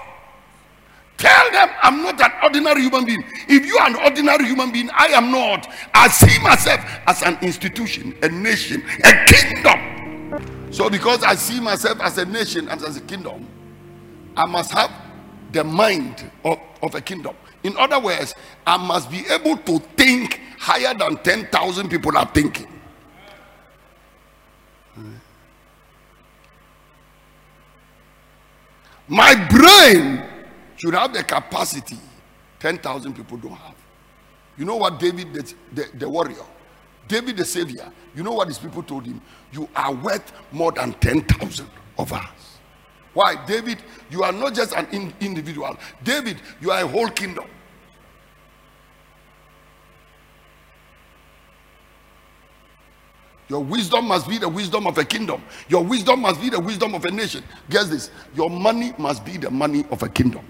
Tell 1.20 1.52
them 1.52 1.70
I'm 1.84 2.02
not 2.02 2.22
an 2.22 2.32
ordinary 2.42 2.82
human 2.84 3.04
being. 3.04 3.22
If 3.50 3.66
you 3.66 3.78
are 3.78 3.90
an 3.90 3.98
ordinary 3.98 4.46
human 4.46 4.72
being, 4.72 4.90
I 4.94 5.08
am 5.08 5.32
not. 5.32 5.70
I 5.94 6.08
see 6.08 6.42
myself 6.42 6.80
as 7.08 7.22
an 7.24 7.38
institution, 7.42 8.18
a 8.24 8.30
nation, 8.30 8.82
a 9.04 9.26
kingdom. 9.26 10.72
So, 10.72 10.90
because 10.90 11.22
I 11.24 11.36
see 11.36 11.60
myself 11.60 12.00
as 12.00 12.18
a 12.18 12.26
nation 12.26 12.70
and 12.70 12.82
as 12.82 12.96
a 12.96 13.02
kingdom, 13.02 13.46
I 14.38 14.46
must 14.46 14.72
have 14.72 14.92
the 15.52 15.66
mind 15.66 16.32
of, 16.46 16.58
of 16.82 16.96
a 16.96 17.02
kingdom. 17.02 17.36
In 17.64 17.76
other 17.76 18.00
words, 18.00 18.34
I 18.66 18.78
must 18.78 19.12
be 19.12 19.26
able 19.30 19.58
to 19.58 19.80
think 19.98 20.40
higher 20.58 20.94
than 20.94 21.18
10,000 21.18 21.90
people 21.90 22.18
are 22.18 22.32
thinking. 22.34 22.68
My 29.10 29.36
brain 29.50 30.29
should 30.80 30.94
have 30.94 31.14
the 31.14 31.24
capacity 31.24 31.98
10,000 32.60 33.14
people 33.14 33.38
don't 33.38 33.52
have. 33.52 33.76
You 34.58 34.66
know 34.66 34.78
what 34.78 35.00
David, 35.00 35.34
the, 35.34 35.54
the, 35.74 35.90
the, 35.98 36.10
warrior, 36.10 36.44
David 37.08 37.38
the 37.38 37.46
savior, 37.46 37.92
you 38.16 38.24
know 38.24 38.32
what 38.34 38.48
his 38.48 38.58
people 38.58 38.84
told 38.84 39.06
him? 39.06 39.22
You 39.52 39.70
are 39.76 39.94
worth 39.94 40.32
more 40.52 40.72
than 40.72 40.94
10,000 40.94 41.68
of 41.98 42.14
us. 42.14 42.58
Why? 43.14 43.44
David, 43.46 43.80
you 44.10 44.24
are 44.24 44.32
not 44.32 44.54
just 44.54 44.74
an 44.74 44.88
in, 44.92 45.14
individual. 45.20 45.78
David, 46.04 46.38
you 46.62 46.72
are 46.72 46.84
a 46.84 46.88
whole 46.88 47.10
kingdom. 47.10 47.46
Your 53.50 53.64
wisdom 53.64 54.08
must 54.08 54.30
be 54.30 54.38
the 54.38 54.48
wisdom 54.48 54.86
of 54.86 54.98
a 54.98 55.04
kingdom. 55.04 55.42
Your 55.68 55.84
wisdom 55.84 56.22
must 56.22 56.40
be 56.40 56.50
the 56.50 56.60
wisdom 56.60 56.94
of 56.94 57.04
a 57.04 57.12
nation. 57.12 57.44
Guess 57.70 57.90
this 57.90 58.12
your 58.36 58.50
money 58.50 58.94
must 58.98 59.26
be 59.26 59.38
the 59.38 59.50
money 59.50 59.84
of 59.90 60.04
a 60.04 60.10
kingdom. 60.10 60.46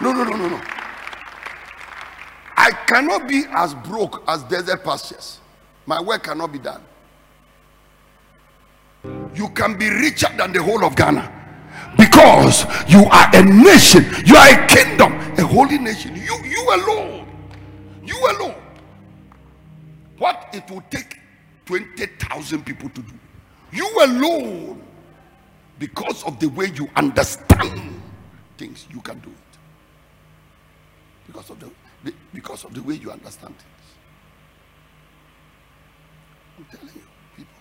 No, 0.00 0.12
no, 0.12 0.24
no, 0.24 0.36
no, 0.36 0.48
no. 0.48 0.60
I 2.56 2.70
cannot 2.86 3.28
be 3.28 3.44
as 3.50 3.74
broke 3.74 4.22
as 4.28 4.42
desert 4.44 4.84
pastures. 4.84 5.40
My 5.86 6.00
work 6.00 6.24
cannot 6.24 6.52
be 6.52 6.58
done. 6.58 6.82
You 9.34 9.48
can 9.50 9.78
be 9.78 9.88
richer 9.88 10.28
than 10.36 10.52
the 10.52 10.62
whole 10.62 10.84
of 10.84 10.96
Ghana 10.96 11.32
because 11.96 12.64
you 12.88 13.04
are 13.04 13.30
a 13.34 13.42
nation, 13.42 14.04
you 14.26 14.36
are 14.36 14.48
a 14.48 14.66
kingdom, 14.66 15.12
a 15.38 15.46
holy 15.46 15.78
nation. 15.78 16.14
You, 16.16 16.36
you 16.44 16.62
alone, 16.74 17.28
you 18.04 18.16
alone. 18.32 18.54
What 20.18 20.48
it 20.52 20.68
will 20.70 20.82
take 20.90 21.18
20,000 21.66 22.64
people 22.64 22.88
to 22.90 23.02
do, 23.02 23.12
you 23.72 23.88
alone, 24.02 24.82
because 25.78 26.24
of 26.24 26.40
the 26.40 26.48
way 26.48 26.70
you 26.74 26.88
understand 26.96 28.00
things, 28.58 28.86
you 28.90 29.00
can 29.00 29.18
do 29.20 29.30
it 29.30 29.45
because 31.26 31.50
of 31.50 31.60
the, 31.60 31.70
because 32.32 32.64
of 32.64 32.74
the 32.74 32.82
way 32.82 32.94
you 32.94 33.10
understand 33.10 33.54
things. 33.56 33.70
I'm 36.58 36.64
telling 36.64 36.94
you, 36.94 37.02
people. 37.36 37.52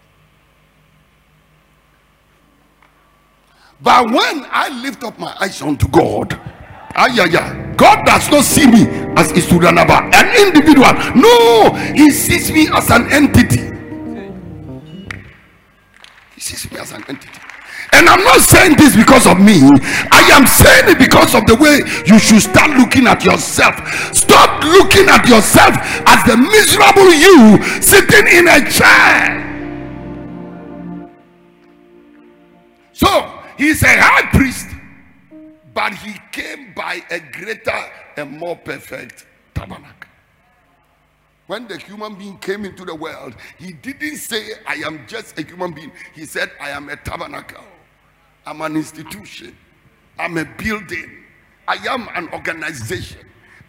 But 3.81 4.05
when 4.05 4.45
I 4.49 4.69
lift 4.81 5.03
up 5.03 5.19
my 5.19 5.35
eyes 5.39 5.61
unto 5.61 5.87
God, 5.87 6.39
yeah, 7.13 7.73
God 7.75 8.05
does 8.05 8.29
not 8.31 8.43
see 8.45 8.67
me 8.67 8.87
as 9.17 9.31
a 9.31 9.35
Isudanaba, 9.35 10.13
an 10.13 10.47
individual. 10.47 10.93
No, 11.15 11.73
He 11.93 12.09
sees 12.11 12.51
me 12.51 12.69
as 12.73 12.89
an 12.89 13.11
entity. 13.11 13.71
He 16.35 16.41
sees 16.41 16.71
me 16.71 16.77
as 16.77 16.91
an 16.93 17.03
entity. 17.09 17.41
And 17.95 18.09
I'm 18.09 18.23
not 18.25 18.41
saying 18.41 18.75
this 18.75 18.93
because 18.93 19.25
of 19.25 19.39
me. 19.39 19.61
I 20.11 20.29
am 20.33 20.45
saying 20.45 20.89
it 20.89 20.99
because 20.99 21.33
of 21.33 21.45
the 21.47 21.55
way 21.55 21.79
you 22.05 22.19
should 22.19 22.41
start 22.41 22.77
looking 22.77 23.07
at 23.07 23.23
yourself. 23.23 23.75
Stop 24.13 24.63
looking 24.65 25.07
at 25.07 25.25
yourself 25.27 25.73
as 26.05 26.19
the 26.27 26.35
miserable 26.35 27.13
you 27.13 27.63
sitting 27.81 28.27
in 28.27 28.47
a 28.49 28.69
chair. 28.69 29.41
So 32.91 33.07
he's 33.57 33.81
a 33.83 33.97
high 33.97 34.29
priest, 34.31 34.67
but 35.73 35.93
he 35.93 36.19
came 36.33 36.73
by 36.73 37.01
a 37.09 37.19
greater 37.19 37.81
and 38.17 38.37
more 38.37 38.57
perfect 38.57 39.25
tabernacle. 39.53 40.09
When 41.47 41.67
the 41.67 41.77
human 41.77 42.15
being 42.15 42.37
came 42.39 42.65
into 42.65 42.83
the 42.83 42.95
world, 42.95 43.35
he 43.57 43.71
didn't 43.71 44.17
say, 44.17 44.53
I 44.67 44.75
am 44.75 45.07
just 45.07 45.39
a 45.39 45.43
human 45.43 45.73
being. 45.73 45.93
He 46.13 46.25
said, 46.25 46.51
I 46.59 46.71
am 46.71 46.89
a 46.89 46.97
tabernacle. 46.97 47.63
I'm 48.45 48.61
an 48.61 48.75
institution. 48.75 49.57
I'm 50.19 50.37
a 50.37 50.45
building. 50.45 51.23
I 51.67 51.75
am 51.87 52.07
an 52.15 52.29
organization. 52.31 53.21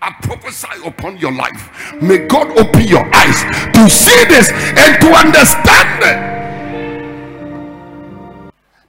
I 0.02 0.12
prophesy 0.22 0.68
upon 0.84 1.16
your 1.16 1.32
life. 1.32 1.94
May 2.02 2.26
God 2.26 2.50
open 2.58 2.82
your 2.86 3.08
eyes 3.14 3.42
to 3.72 3.88
see 3.88 4.24
this 4.26 4.50
and 4.52 5.00
to 5.00 5.08
understand 5.08 6.02
it. 6.04 6.36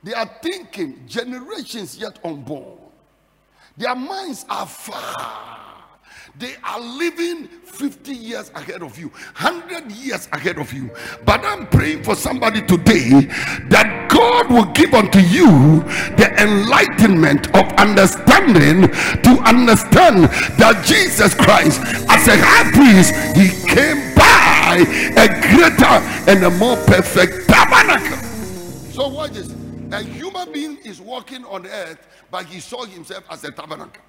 They 0.03 0.13
are 0.13 0.29
thinking 0.41 1.08
generations 1.08 1.98
yet 1.98 2.20
unborn. 2.24 2.77
Their 3.77 3.96
minds 3.96 4.46
are 4.50 4.65
far. 4.65 5.67
They 6.39 6.56
are 6.63 6.79
living 6.79 7.48
50 7.48 8.13
years 8.13 8.51
ahead 8.53 8.84
of 8.84 9.00
you, 9.00 9.08
100 9.08 9.91
years 9.91 10.29
ahead 10.32 10.60
of 10.60 10.72
you. 10.72 10.91
But 11.25 11.44
I'm 11.44 11.65
praying 11.65 12.03
for 12.03 12.15
somebody 12.15 12.62
today 12.62 13.10
that 13.70 14.08
God 14.10 14.51
will 14.51 14.72
give 14.74 14.94
unto 14.94 15.17
you 15.17 15.82
the 16.15 16.32
enlightenment 16.38 17.48
of 17.56 17.65
understanding 17.79 18.88
to 19.24 19.32
understand 19.50 20.25
that 20.60 20.84
Jesus 20.86 21.34
Christ, 21.34 21.82
as 22.08 22.27
a 22.27 22.38
high 22.38 22.70
priest, 22.70 23.15
he 23.34 23.50
came 23.74 24.13
by 24.13 24.86
a 25.17 25.27
greater 25.41 25.98
and 26.29 26.44
a 26.44 26.51
more 26.60 26.77
perfect 26.86 27.48
tabernacle. 27.50 28.17
So, 28.91 29.08
what 29.08 29.36
is 29.36 29.56
a 29.91 30.03
human 30.03 30.51
being 30.51 30.77
is 30.84 31.01
walking 31.01 31.46
on 31.46 31.65
earth, 31.65 32.08
but 32.29 32.46
he 32.46 32.60
saw 32.60 32.86
himself 32.86 33.24
as 33.32 33.44
a 33.44 33.51
tabernacle. 33.51 34.03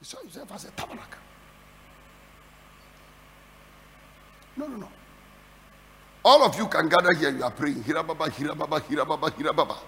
He 0.00 0.06
saw 0.06 0.18
himself 0.20 0.50
as 0.52 0.64
a 0.64 0.70
tabernacle. 0.70 1.20
No, 4.56 4.66
no, 4.66 4.76
no. 4.76 4.88
All 6.24 6.42
of 6.42 6.58
you 6.58 6.66
can 6.66 6.88
gather 6.88 7.12
here, 7.14 7.30
you 7.30 7.44
are 7.44 7.50
praying. 7.50 7.82
Hirababa, 7.82 8.28
Hirababa, 8.28 8.80
Hirababa, 8.80 9.30
Hirababa. 9.30 9.78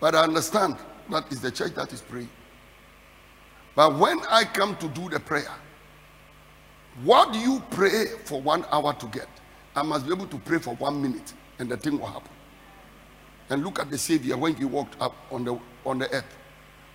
But 0.00 0.14
I 0.14 0.22
understand 0.24 0.76
that 1.10 1.30
is 1.32 1.40
the 1.40 1.50
church 1.50 1.74
that 1.74 1.92
is 1.92 2.00
praying. 2.00 2.30
But 3.74 3.98
when 3.98 4.20
I 4.30 4.44
come 4.44 4.76
to 4.76 4.88
do 4.88 5.08
the 5.08 5.18
prayer, 5.18 5.50
what 7.02 7.32
do 7.32 7.38
you 7.38 7.62
pray 7.70 8.06
for 8.24 8.40
one 8.40 8.64
hour 8.70 8.94
to 8.94 9.06
get? 9.06 9.28
I 9.74 9.82
must 9.82 10.06
be 10.06 10.12
able 10.12 10.26
to 10.26 10.38
pray 10.38 10.58
for 10.58 10.74
one 10.76 11.02
minute 11.02 11.32
and 11.58 11.68
the 11.68 11.76
thing 11.76 11.98
will 11.98 12.06
happen. 12.06 12.30
And 13.50 13.64
look 13.64 13.78
at 13.78 13.90
the 13.90 13.98
Savior 13.98 14.36
when 14.36 14.54
he 14.54 14.64
walked 14.64 15.00
up 15.00 15.14
on 15.30 15.44
the 15.44 15.58
on 15.84 15.98
the 15.98 16.10
earth. 16.14 16.24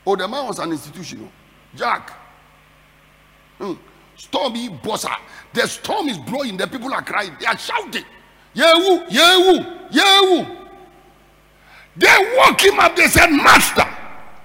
Oh, 0.08 0.16
the 0.16 0.28
man 0.28 0.48
was 0.48 0.58
an 0.60 0.72
institution. 0.72 1.30
Oh. 1.30 1.39
Jack. 1.76 2.12
Hmm. 3.58 3.74
Stormy 4.16 4.70
bossa. 4.70 5.16
The 5.54 5.68
storm 5.68 6.10
is 6.10 6.18
blowing. 6.18 6.58
The 6.58 6.68
people 6.68 6.94
are 6.94 7.02
crying. 7.02 7.36
They 7.40 7.46
are 7.46 7.58
shouting. 7.58 8.04
Yehu, 8.54 9.08
Yehu, 9.08 9.90
Yehu. 9.90 10.58
They 11.96 12.36
woke 12.38 12.62
him 12.62 12.80
up. 12.80 12.96
They 12.96 13.08
said, 13.08 13.28
Master, 13.28 13.86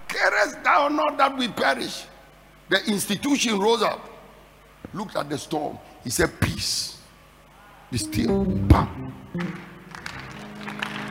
carest 0.08 0.62
thou 0.62 0.88
not 0.88 1.18
that 1.18 1.36
we 1.36 1.48
perish? 1.48 2.04
The 2.68 2.84
institution 2.86 3.60
rose 3.60 3.82
up, 3.82 4.08
looked 4.92 5.16
at 5.16 5.28
the 5.28 5.38
storm. 5.38 5.78
He 6.02 6.10
said, 6.10 6.40
Peace. 6.40 7.00
Be 7.90 7.98
still. 7.98 8.44
Bam. 8.44 9.12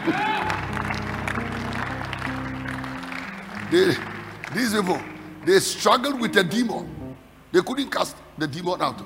they, 3.72 3.96
these 4.53 4.74
people, 4.74 5.00
they 5.45 5.59
struggled 5.59 6.19
with 6.19 6.33
the 6.33 6.43
demon. 6.43 7.15
They 7.51 7.62
couldn't 7.62 7.91
cast 7.91 8.15
the 8.38 8.47
demon 8.47 8.81
out. 8.81 9.01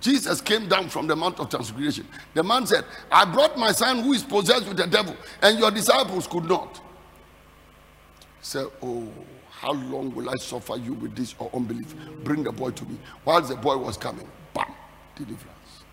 Jesus 0.00 0.40
came 0.42 0.68
down 0.68 0.90
from 0.90 1.06
the 1.06 1.16
Mount 1.16 1.40
of 1.40 1.48
Transfiguration. 1.48 2.06
The 2.34 2.42
man 2.42 2.66
said, 2.66 2.84
I 3.10 3.24
brought 3.24 3.56
my 3.58 3.72
son 3.72 4.02
who 4.02 4.12
is 4.12 4.22
possessed 4.22 4.68
with 4.68 4.76
the 4.76 4.86
devil, 4.86 5.16
and 5.40 5.58
your 5.58 5.70
disciples 5.70 6.26
could 6.26 6.44
not. 6.44 6.76
He 6.76 8.42
said, 8.42 8.66
Oh, 8.82 9.10
how 9.50 9.72
long 9.72 10.14
will 10.14 10.28
I 10.28 10.34
suffer 10.34 10.76
you 10.76 10.92
with 10.92 11.16
this 11.16 11.34
or 11.38 11.48
unbelief? 11.54 11.94
Bring 12.22 12.42
the 12.44 12.52
boy 12.52 12.70
to 12.72 12.84
me. 12.84 12.98
Whilst 13.24 13.48
the 13.48 13.56
boy 13.56 13.78
was 13.78 13.96
coming, 13.96 14.28
bam, 14.52 14.66
deliverance. 15.16 15.84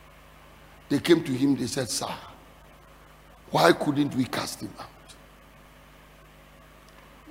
They 0.89 0.99
came 0.99 1.23
to 1.23 1.31
him, 1.31 1.55
they 1.55 1.67
said, 1.67 1.89
Sir, 1.89 2.13
why 3.51 3.71
couldn't 3.71 4.13
we 4.13 4.25
cast 4.25 4.59
him 4.61 4.73
out? 4.77 4.87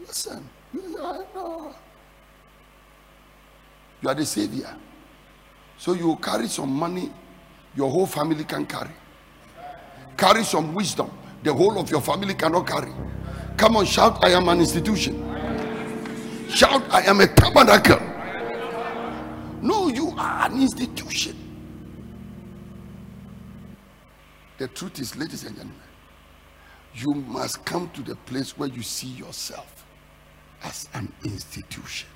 Listen, 0.01 0.49
are, 0.99 1.27
no. 1.35 1.75
You 4.03 4.09
are 4.09 4.15
the 4.15 4.25
savior. 4.27 4.75
So 5.79 5.95
you 5.95 6.17
carry 6.17 6.49
some 6.49 6.71
money 6.71 7.11
your 7.77 7.91
whole 7.91 8.07
family 8.07 8.45
can 8.45 8.67
carry. 8.67 8.91
Carry 10.17 10.45
some 10.45 10.75
wisdom 10.75 11.11
the 11.43 11.53
whole 11.53 11.79
of 11.79 11.91
your 11.91 12.01
family 12.01 12.35
cannot 12.35 12.67
carry. 12.67 12.93
Come 13.57 13.77
on, 13.77 13.87
shout, 13.87 14.23
I 14.25 14.31
am 14.31 14.49
an 14.49 14.61
institution. 14.61 15.17
Shout, 16.51 16.83
I 16.91 17.03
am 17.03 17.21
a 17.21 17.27
tabernacle. 17.27 18.01
No, 19.63 19.89
you 19.89 20.13
are 20.19 20.47
an 20.47 20.61
institution. 20.61 21.37
The 24.59 24.69
truth 24.69 24.99
is, 25.01 25.17
ladies 25.17 25.45
and 25.45 25.57
gentlemen, 25.57 25.81
you 26.95 27.15
must 27.15 27.65
come 27.65 27.89
to 27.91 28.03
the 28.03 28.17
place 28.17 28.59
where 28.59 28.69
you 28.69 28.83
see 28.83 29.09
yourself 29.09 29.87
as 30.63 30.89
an 30.93 31.11
institution. 31.25 32.09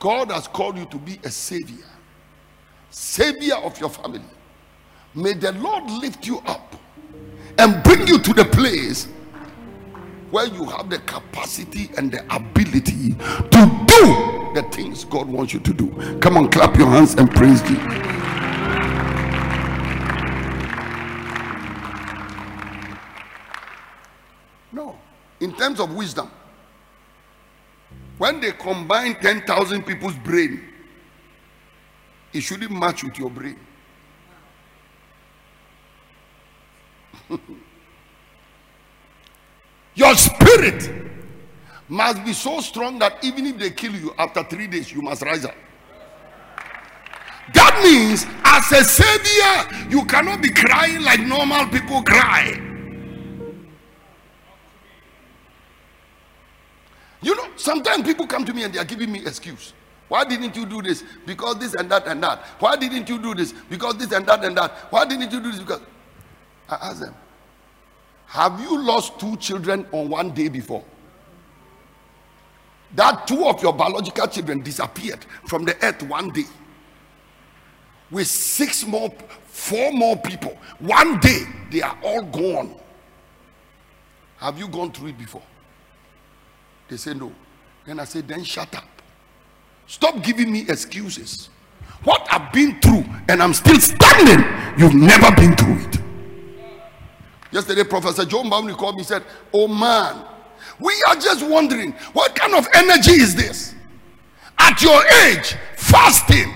God 0.00 0.30
has 0.30 0.48
called 0.48 0.78
you 0.78 0.86
to 0.86 0.96
be 0.96 1.20
a 1.24 1.30
savior, 1.30 1.84
savior 2.88 3.56
of 3.56 3.78
your 3.78 3.90
family. 3.90 4.22
May 5.14 5.34
the 5.34 5.52
Lord 5.52 5.90
lift 5.90 6.26
you 6.26 6.38
up 6.46 6.74
and 7.58 7.82
bring 7.84 8.06
you 8.06 8.18
to 8.18 8.32
the 8.32 8.46
place 8.46 9.08
where 10.30 10.46
you 10.46 10.64
have 10.64 10.88
the 10.88 11.00
capacity 11.00 11.90
and 11.98 12.10
the 12.10 12.24
ability 12.34 13.12
to 13.12 13.84
do 13.86 14.54
the 14.54 14.66
things 14.72 15.04
God 15.04 15.28
wants 15.28 15.52
you 15.52 15.60
to 15.60 15.74
do. 15.74 16.18
Come 16.20 16.38
on, 16.38 16.50
clap 16.50 16.76
your 16.78 16.88
hands 16.88 17.14
and 17.14 17.30
praise 17.30 17.60
Him. 17.60 17.76
No, 24.72 24.98
in 25.40 25.52
terms 25.54 25.78
of 25.78 25.94
wisdom, 25.94 26.30
when 28.20 28.38
they 28.38 28.52
combine 28.52 29.14
10,000 29.14 29.82
people's 29.82 30.12
brain, 30.16 30.62
it 32.34 32.42
shouldn't 32.42 32.70
match 32.70 33.02
with 33.02 33.18
your 33.18 33.30
brain. 33.30 33.56
your 39.94 40.14
spirit 40.16 40.92
must 41.88 42.22
be 42.22 42.34
so 42.34 42.60
strong 42.60 42.98
that 42.98 43.24
even 43.24 43.46
if 43.46 43.56
they 43.56 43.70
kill 43.70 43.94
you 43.94 44.12
after 44.18 44.44
three 44.44 44.66
days, 44.66 44.92
you 44.92 45.00
must 45.00 45.22
rise 45.22 45.46
up. 45.46 45.54
That 47.54 47.80
means, 47.82 48.26
as 48.44 48.70
a 48.70 48.84
savior, 48.84 49.88
you 49.88 50.04
cannot 50.04 50.42
be 50.42 50.50
crying 50.50 51.00
like 51.00 51.20
normal 51.20 51.66
people 51.68 52.02
cry. 52.02 52.69
Sometimes 57.60 58.04
people 58.04 58.26
come 58.26 58.44
to 58.44 58.52
me 58.52 58.64
and 58.64 58.74
they 58.74 58.78
are 58.78 58.84
giving 58.84 59.12
me 59.12 59.20
excuse. 59.20 59.72
Why 60.08 60.24
didn't 60.24 60.56
you 60.56 60.66
do 60.66 60.82
this? 60.82 61.04
Because 61.24 61.58
this 61.58 61.74
and 61.74 61.90
that 61.90 62.06
and 62.08 62.22
that. 62.22 62.40
Why 62.58 62.76
didn't 62.76 63.08
you 63.08 63.18
do 63.18 63.34
this? 63.34 63.52
Because 63.52 63.96
this 63.96 64.10
and 64.12 64.26
that 64.26 64.44
and 64.44 64.56
that. 64.56 64.72
Why 64.90 65.04
didn't 65.04 65.30
you 65.30 65.40
do 65.40 65.52
this? 65.52 65.60
Because 65.60 65.80
I 66.68 66.90
ask 66.90 67.00
them, 67.00 67.14
have 68.26 68.60
you 68.60 68.82
lost 68.82 69.20
two 69.20 69.36
children 69.36 69.86
on 69.92 70.08
one 70.08 70.32
day 70.32 70.48
before? 70.48 70.84
That 72.94 73.26
two 73.26 73.46
of 73.46 73.62
your 73.62 73.72
biological 73.72 74.26
children 74.26 74.62
disappeared 74.62 75.24
from 75.46 75.64
the 75.64 75.76
earth 75.84 76.02
one 76.02 76.30
day. 76.30 76.44
With 78.10 78.26
six 78.26 78.84
more, 78.84 79.10
four 79.46 79.92
more 79.92 80.16
people. 80.16 80.58
One 80.80 81.20
day, 81.20 81.44
they 81.70 81.82
are 81.82 81.96
all 82.02 82.22
gone. 82.22 82.74
Have 84.38 84.58
you 84.58 84.66
gone 84.66 84.90
through 84.90 85.08
it 85.08 85.18
before? 85.18 85.42
They 86.88 86.96
say 86.96 87.14
no. 87.14 87.32
Then 87.90 87.98
I 87.98 88.04
said, 88.04 88.28
then 88.28 88.44
shut 88.44 88.72
up. 88.76 88.84
Stop 89.88 90.22
giving 90.22 90.52
me 90.52 90.60
excuses. 90.68 91.48
What 92.04 92.24
I've 92.30 92.52
been 92.52 92.80
through 92.80 93.04
and 93.28 93.42
I'm 93.42 93.52
still 93.52 93.80
standing, 93.80 94.46
you've 94.78 94.94
never 94.94 95.34
been 95.34 95.56
through 95.56 95.88
it. 95.88 95.98
Yesterday, 97.50 97.82
Professor 97.82 98.24
John 98.24 98.48
Boundary 98.48 98.74
called 98.74 98.94
me 98.94 99.00
and 99.00 99.08
said, 99.08 99.24
Oh 99.52 99.66
man, 99.66 100.24
we 100.78 100.94
are 101.08 101.16
just 101.16 101.44
wondering 101.44 101.90
what 102.12 102.36
kind 102.36 102.54
of 102.54 102.68
energy 102.74 103.10
is 103.10 103.34
this? 103.34 103.74
At 104.56 104.80
your 104.80 105.04
age, 105.24 105.56
fasting 105.74 106.54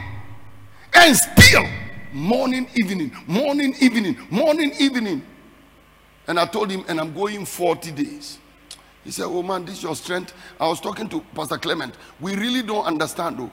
and 0.92 1.16
still 1.16 1.68
morning, 2.12 2.68
evening, 2.77 3.11
morning, 3.27 3.75
evening, 3.81 4.16
morning, 4.31 4.73
evening. 4.79 5.27
And 6.29 6.38
I 6.38 6.47
told 6.47 6.70
him, 6.70 6.85
and 6.87 7.01
I'm 7.01 7.12
going 7.12 7.44
40 7.44 7.90
days. 7.90 8.38
He 9.05 9.11
said, 9.11 9.27
Oh 9.27 9.43
man, 9.43 9.64
this 9.64 9.79
is 9.79 9.83
your 9.83 9.95
strength. 9.95 10.33
I 10.59 10.67
was 10.67 10.81
talking 10.81 11.09
to 11.11 11.21
Pastor 11.35 11.59
Clement. 11.59 11.95
We 12.21 12.35
really 12.37 12.62
don't 12.62 12.85
understand 12.85 13.38
though. 13.38 13.53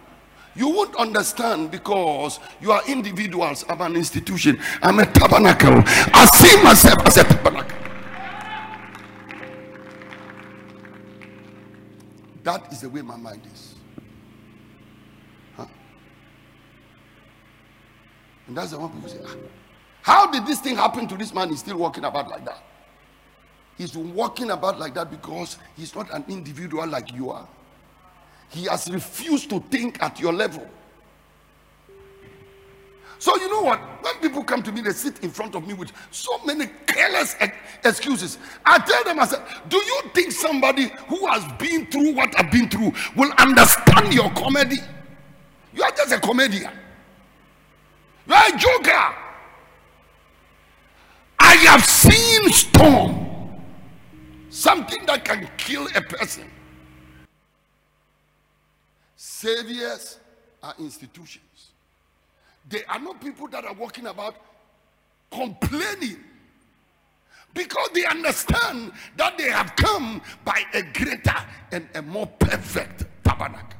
You 0.55 0.69
won't 0.69 0.95
understand 0.95 1.71
because 1.71 2.39
you 2.61 2.71
are 2.71 2.81
individuals. 2.87 3.63
I'm 3.69 3.81
an 3.81 3.95
institution. 3.95 4.59
I'm 4.81 4.99
a 4.99 5.05
tabernacle. 5.05 5.83
I 5.85 6.25
see 6.33 6.63
myself 6.63 7.05
as 7.05 7.17
a 7.17 7.23
tabernacle. 7.23 7.77
That 12.43 12.71
is 12.71 12.81
the 12.81 12.89
way 12.89 13.01
my 13.01 13.17
mind 13.17 13.41
is. 13.53 13.75
Huh? 15.55 15.65
And 18.47 18.57
that's 18.57 18.71
the 18.71 18.79
one 18.79 18.89
people 18.91 19.09
say, 19.09 19.19
ah, 19.25 19.35
How 20.01 20.31
did 20.31 20.45
this 20.45 20.59
thing 20.59 20.75
happen 20.75 21.07
to 21.07 21.15
this 21.15 21.33
man? 21.33 21.49
He's 21.49 21.59
still 21.59 21.77
walking 21.77 22.03
about 22.03 22.29
like 22.29 22.43
that. 22.45 22.63
He's 23.81 23.97
walking 23.97 24.51
about 24.51 24.79
like 24.79 24.93
that 24.93 25.09
because 25.09 25.57
he's 25.75 25.95
not 25.95 26.13
an 26.13 26.23
individual 26.27 26.85
like 26.85 27.11
you 27.15 27.31
are. 27.31 27.47
He 28.49 28.65
has 28.65 28.87
refused 28.91 29.49
to 29.49 29.59
think 29.71 29.99
at 30.03 30.19
your 30.19 30.31
level. 30.31 30.69
So 33.17 33.35
you 33.37 33.49
know 33.49 33.61
what? 33.63 33.79
When 34.03 34.13
people 34.21 34.43
come 34.43 34.61
to 34.61 34.71
me, 34.71 34.81
they 34.81 34.91
sit 34.91 35.23
in 35.23 35.31
front 35.31 35.55
of 35.55 35.67
me 35.67 35.73
with 35.73 35.91
so 36.11 36.37
many 36.45 36.67
careless 36.85 37.35
ex- 37.39 37.57
excuses. 37.83 38.37
I 38.63 38.77
tell 38.77 39.03
them, 39.03 39.19
I 39.19 39.25
said, 39.25 39.41
"Do 39.67 39.77
you 39.77 40.01
think 40.13 40.31
somebody 40.31 40.91
who 41.07 41.25
has 41.25 41.43
been 41.53 41.87
through 41.87 42.13
what 42.13 42.39
I've 42.39 42.51
been 42.51 42.69
through 42.69 42.93
will 43.15 43.31
understand 43.39 44.13
your 44.13 44.29
comedy? 44.33 44.77
You 45.73 45.81
are 45.81 45.91
just 45.91 46.11
a 46.11 46.19
comedian. 46.19 46.69
You 48.27 48.35
are 48.35 48.43
a 48.47 48.57
joker. 48.59 49.15
I 51.39 51.55
have 51.65 51.83
seen 51.83 52.43
storm, 52.51 53.30
something 54.51 55.05
that 55.05 55.25
can 55.25 55.49
kill 55.57 55.87
a 55.95 56.01
person. 56.01 56.49
Saviors 59.15 60.19
are 60.61 60.75
institutions. 60.77 61.71
They 62.69 62.83
are 62.85 62.99
not 62.99 63.19
people 63.19 63.47
that 63.47 63.65
are 63.65 63.73
walking 63.73 64.05
about 64.05 64.35
complaining 65.31 66.17
because 67.53 67.89
they 67.93 68.05
understand 68.05 68.91
that 69.17 69.37
they 69.37 69.49
have 69.49 69.75
come 69.75 70.21
by 70.45 70.63
a 70.73 70.83
greater 70.83 71.45
and 71.71 71.87
a 71.95 72.01
more 72.01 72.27
perfect 72.27 73.05
tabernacle. 73.23 73.79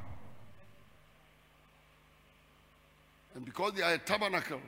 And 3.36 3.46
because 3.46 3.74
they 3.74 3.82
are 3.82 3.94
a 3.94 3.98
tabernacle, 3.98 4.62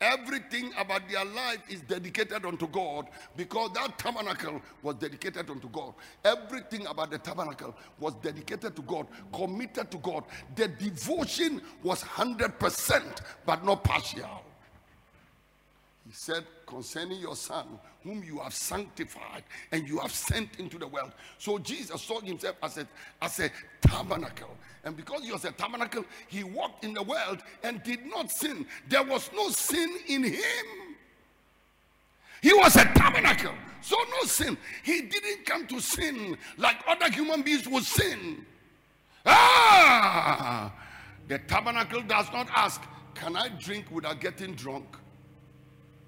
everything 0.00 0.72
about 0.78 1.08
their 1.08 1.24
life 1.24 1.60
is 1.68 1.80
dedicated 1.82 2.44
unto 2.44 2.66
God 2.68 3.06
because 3.36 3.72
that 3.72 3.98
tabernacle 3.98 4.60
was 4.82 4.96
dedicated 4.96 5.48
unto 5.48 5.68
God. 5.68 5.94
Everything 6.24 6.86
about 6.86 7.10
the 7.10 7.18
tabernacle 7.18 7.74
was 7.98 8.14
dedicated 8.14 8.76
to 8.76 8.82
God, 8.82 9.06
committed 9.32 9.90
to 9.90 9.98
God. 9.98 10.24
The 10.54 10.68
devotion 10.68 11.62
was 11.82 12.02
100%, 12.02 13.02
but 13.44 13.64
not 13.64 13.84
partial. 13.84 14.42
He 16.06 16.12
said, 16.12 16.44
concerning 16.66 17.18
your 17.20 17.34
son, 17.34 17.66
whom 18.04 18.22
you 18.22 18.38
have 18.38 18.54
sanctified 18.54 19.42
and 19.72 19.88
you 19.88 19.98
have 19.98 20.12
sent 20.12 20.60
into 20.60 20.78
the 20.78 20.86
world. 20.86 21.10
So 21.38 21.58
Jesus 21.58 22.00
saw 22.00 22.20
himself 22.20 22.56
as 22.62 22.78
a, 22.78 22.86
as 23.20 23.40
a 23.40 23.50
tabernacle. 23.80 24.56
And 24.86 24.96
because 24.96 25.24
he 25.24 25.32
was 25.32 25.44
a 25.44 25.50
tabernacle, 25.50 26.04
he 26.28 26.44
walked 26.44 26.84
in 26.84 26.94
the 26.94 27.02
world 27.02 27.42
and 27.64 27.82
did 27.82 28.06
not 28.06 28.30
sin. 28.30 28.64
There 28.88 29.02
was 29.02 29.28
no 29.34 29.50
sin 29.50 29.90
in 30.06 30.22
him. 30.22 30.66
He 32.40 32.54
was 32.54 32.76
a 32.76 32.84
tabernacle, 32.94 33.52
so 33.80 33.96
no 33.96 34.28
sin. 34.28 34.56
He 34.84 35.02
didn't 35.02 35.44
come 35.44 35.66
to 35.66 35.80
sin 35.80 36.38
like 36.56 36.76
other 36.86 37.10
human 37.10 37.42
beings 37.42 37.66
would 37.66 37.82
sin. 37.82 38.46
Ah! 39.26 40.72
The 41.26 41.40
tabernacle 41.40 42.02
does 42.02 42.30
not 42.32 42.46
ask, 42.54 42.80
Can 43.16 43.36
I 43.36 43.48
drink 43.48 43.86
without 43.90 44.20
getting 44.20 44.54
drunk? 44.54 44.86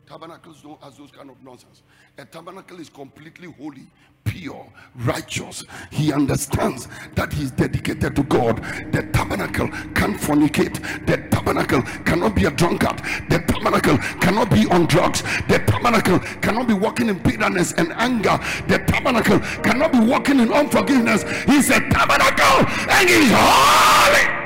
Tabernacles 0.09 0.63
don't 0.63 0.79
ask 0.83 0.97
those 0.97 1.11
kind 1.11 1.29
of 1.29 1.37
nonsense. 1.45 1.83
A 2.17 2.25
tabernacle 2.25 2.81
is 2.81 2.89
completely 2.89 3.53
holy, 3.59 3.87
pure, 4.25 4.67
righteous. 5.05 5.65
He 5.91 6.15
understands 6.15 6.89
that 7.15 7.31
he's 7.31 7.51
dedicated 7.51 8.17
to 8.17 8.23
God. 8.23 8.57
The 8.91 9.03
tabernacle 9.13 9.69
can't 9.95 10.19
fornicate. 10.19 10.81
The 11.07 11.19
tabernacle 11.29 11.83
cannot 12.07 12.35
be 12.35 12.47
a 12.47 12.51
drunkard. 12.51 13.01
The 13.29 13.45
tabernacle 13.47 13.99
cannot 14.19 14.51
be 14.51 14.67
on 14.71 14.87
drugs. 14.87 15.21
The 15.47 15.63
tabernacle 15.67 16.21
cannot 16.41 16.69
be 16.69 16.75
walking 16.75 17.11
in 17.11 17.19
bitterness 17.19 17.73
and 17.73 17.93
anger. 17.93 18.41
The 18.67 18.79
tabernacle 18.87 19.41
cannot 19.63 19.93
be 19.93 20.01
walking 20.01 20.41
in 20.41 20.51
unforgiveness. 20.51 21.23
He's 21.45 21.69
a 21.69 21.81
tabernacle 21.91 22.65
and 22.89 23.09
he's. 23.11 23.31
Holy. 23.31 24.38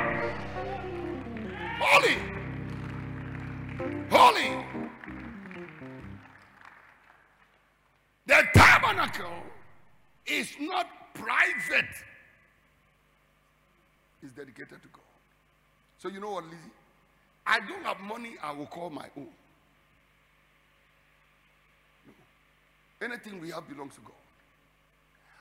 Not 10.83 11.15
private, 11.15 11.91
it's 14.23 14.33
dedicated 14.33 14.83
to 14.83 14.89
God. 14.89 15.03
So, 15.99 16.09
you 16.09 16.21
know 16.21 16.31
what, 16.33 16.45
Lizzie? 16.45 16.57
I 17.47 17.61
don't 17.61 17.85
have 17.85 18.01
money, 18.01 18.37
I 18.43 18.53
will 18.53 18.67
call 18.67 18.91
my 18.91 19.07
own. 19.17 19.27
No. 22.07 23.07
Anything 23.07 23.41
we 23.41 23.51
have 23.51 23.69
belongs 23.69 23.95
to 23.97 24.01
God. 24.03 24.13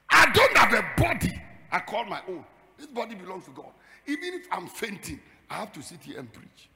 I 0.10 0.32
don't 0.32 0.58
have 0.58 0.74
a 0.74 1.02
body, 1.02 1.42
I 1.72 1.80
call 1.80 2.06
my 2.06 2.22
own. 2.28 2.44
This 2.78 2.88
body 2.88 3.16
belongs 3.16 3.46
to 3.46 3.52
God. 3.52 3.72
Even 4.08 4.34
if 4.34 4.48
I'm 4.52 4.68
fainting, 4.68 5.20
I 5.50 5.56
have 5.56 5.72
to 5.74 5.82
sit 5.84 6.02
here 6.02 6.20
and 6.20 6.32
preach. 6.32 6.70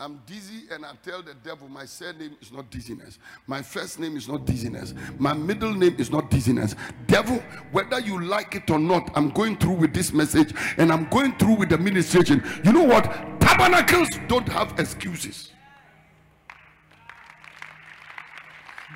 I'm 0.00 0.22
dizzy 0.24 0.62
and 0.72 0.86
I 0.86 0.92
tell 1.02 1.22
the 1.22 1.34
devil 1.44 1.68
my 1.68 1.84
surname 1.84 2.34
is 2.40 2.50
not 2.50 2.70
dizziness. 2.70 3.18
My 3.46 3.60
first 3.60 4.00
name 4.00 4.16
is 4.16 4.28
not 4.28 4.46
dizziness. 4.46 4.94
My 5.18 5.34
middle 5.34 5.74
name 5.74 5.94
is 5.98 6.10
not 6.10 6.30
dizziness. 6.30 6.74
Devil, 7.06 7.42
whether 7.70 8.00
you 8.00 8.24
like 8.24 8.54
it 8.54 8.70
or 8.70 8.78
not, 8.78 9.10
I'm 9.14 9.28
going 9.28 9.58
through 9.58 9.74
with 9.74 9.92
this 9.92 10.14
message 10.14 10.54
and 10.78 10.90
I'm 10.90 11.04
going 11.10 11.36
through 11.36 11.56
with 11.56 11.68
the 11.68 11.76
ministration. 11.76 12.42
You 12.64 12.72
know 12.72 12.84
what? 12.84 13.04
Tabernacles 13.40 14.08
don't 14.26 14.48
have 14.48 14.80
excuses. 14.80 15.52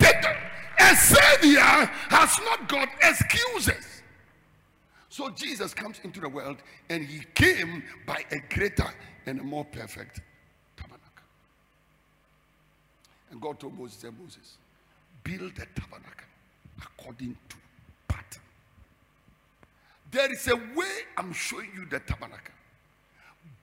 a 0.01 0.97
savior 0.97 1.61
has 1.61 2.39
not 2.45 2.69
got 2.69 2.89
excuses. 3.03 4.03
So 5.09 5.31
Jesus 5.31 5.75
comes 5.75 6.01
into 6.03 6.21
the 6.21 6.29
world 6.29 6.59
and 6.89 7.05
he 7.05 7.25
came 7.35 7.83
by 8.07 8.25
a 8.31 8.39
greater 8.55 8.89
and 9.27 9.41
a 9.41 9.43
more 9.43 9.65
perfect 9.65 10.21
and 13.35 13.43
God 13.43 13.59
told 13.59 13.77
Moses, 13.77 13.99
said, 13.99 14.13
Moses, 14.17 14.59
build 15.25 15.57
the 15.57 15.67
tabernacle 15.75 16.29
according 16.81 17.37
to 17.49 17.57
pattern. 18.07 18.43
There 20.13 20.33
is 20.33 20.47
a 20.47 20.55
way 20.55 21.03
I'm 21.17 21.33
showing 21.33 21.71
you 21.75 21.85
the 21.87 21.99
tabernacle. 21.99 22.55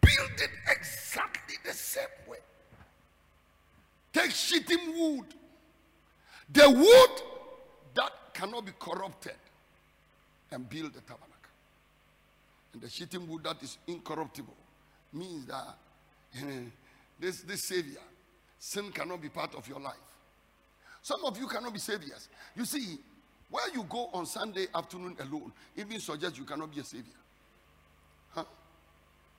Build 0.02 0.32
it 0.40 0.50
exactly 0.70 1.56
the 1.66 1.72
same 1.72 2.04
way. 2.28 2.40
Take 4.12 4.32
shittim 4.32 4.80
wood. 4.94 5.28
The 6.52 6.70
wood 6.70 7.22
that 7.96 8.12
cannot 8.34 8.66
be 8.66 8.74
corrupted 8.78 9.38
and 10.52 10.70
build 10.70 10.94
the 10.94 11.00
tabernacle. 11.00 11.30
And 12.74 12.82
the 12.82 12.90
shittim 12.90 13.26
wood 13.30 13.46
that 13.46 13.64
is 13.64 13.78
incorruptible 13.88 14.58
means 15.14 15.46
that 15.46 15.78
this, 17.22 17.42
this 17.44 17.70
savior 17.70 18.02
sin 18.62 18.92
cannot 18.92 19.20
be 19.20 19.28
part 19.28 19.56
of 19.56 19.68
your 19.68 19.80
life. 19.80 19.96
Some 21.02 21.26
of 21.26 21.36
you 21.38 21.48
cannot 21.48 21.74
be 21.74 21.80
saviors. 21.80 22.30
You 22.56 22.64
see, 22.64 23.00
where 23.50 23.68
you 23.74 23.84
go 23.90 24.10
on 24.14 24.28
Sunday 24.28 24.68
afternoon 24.74 25.18
alone, 25.20 25.52
even 25.76 26.00
suggests 26.00 26.38
you 26.38 26.46
cannot 26.46 26.74
be 26.74 26.80
a 26.80 26.84
savior. 26.84 27.12
Huh? 28.30 28.44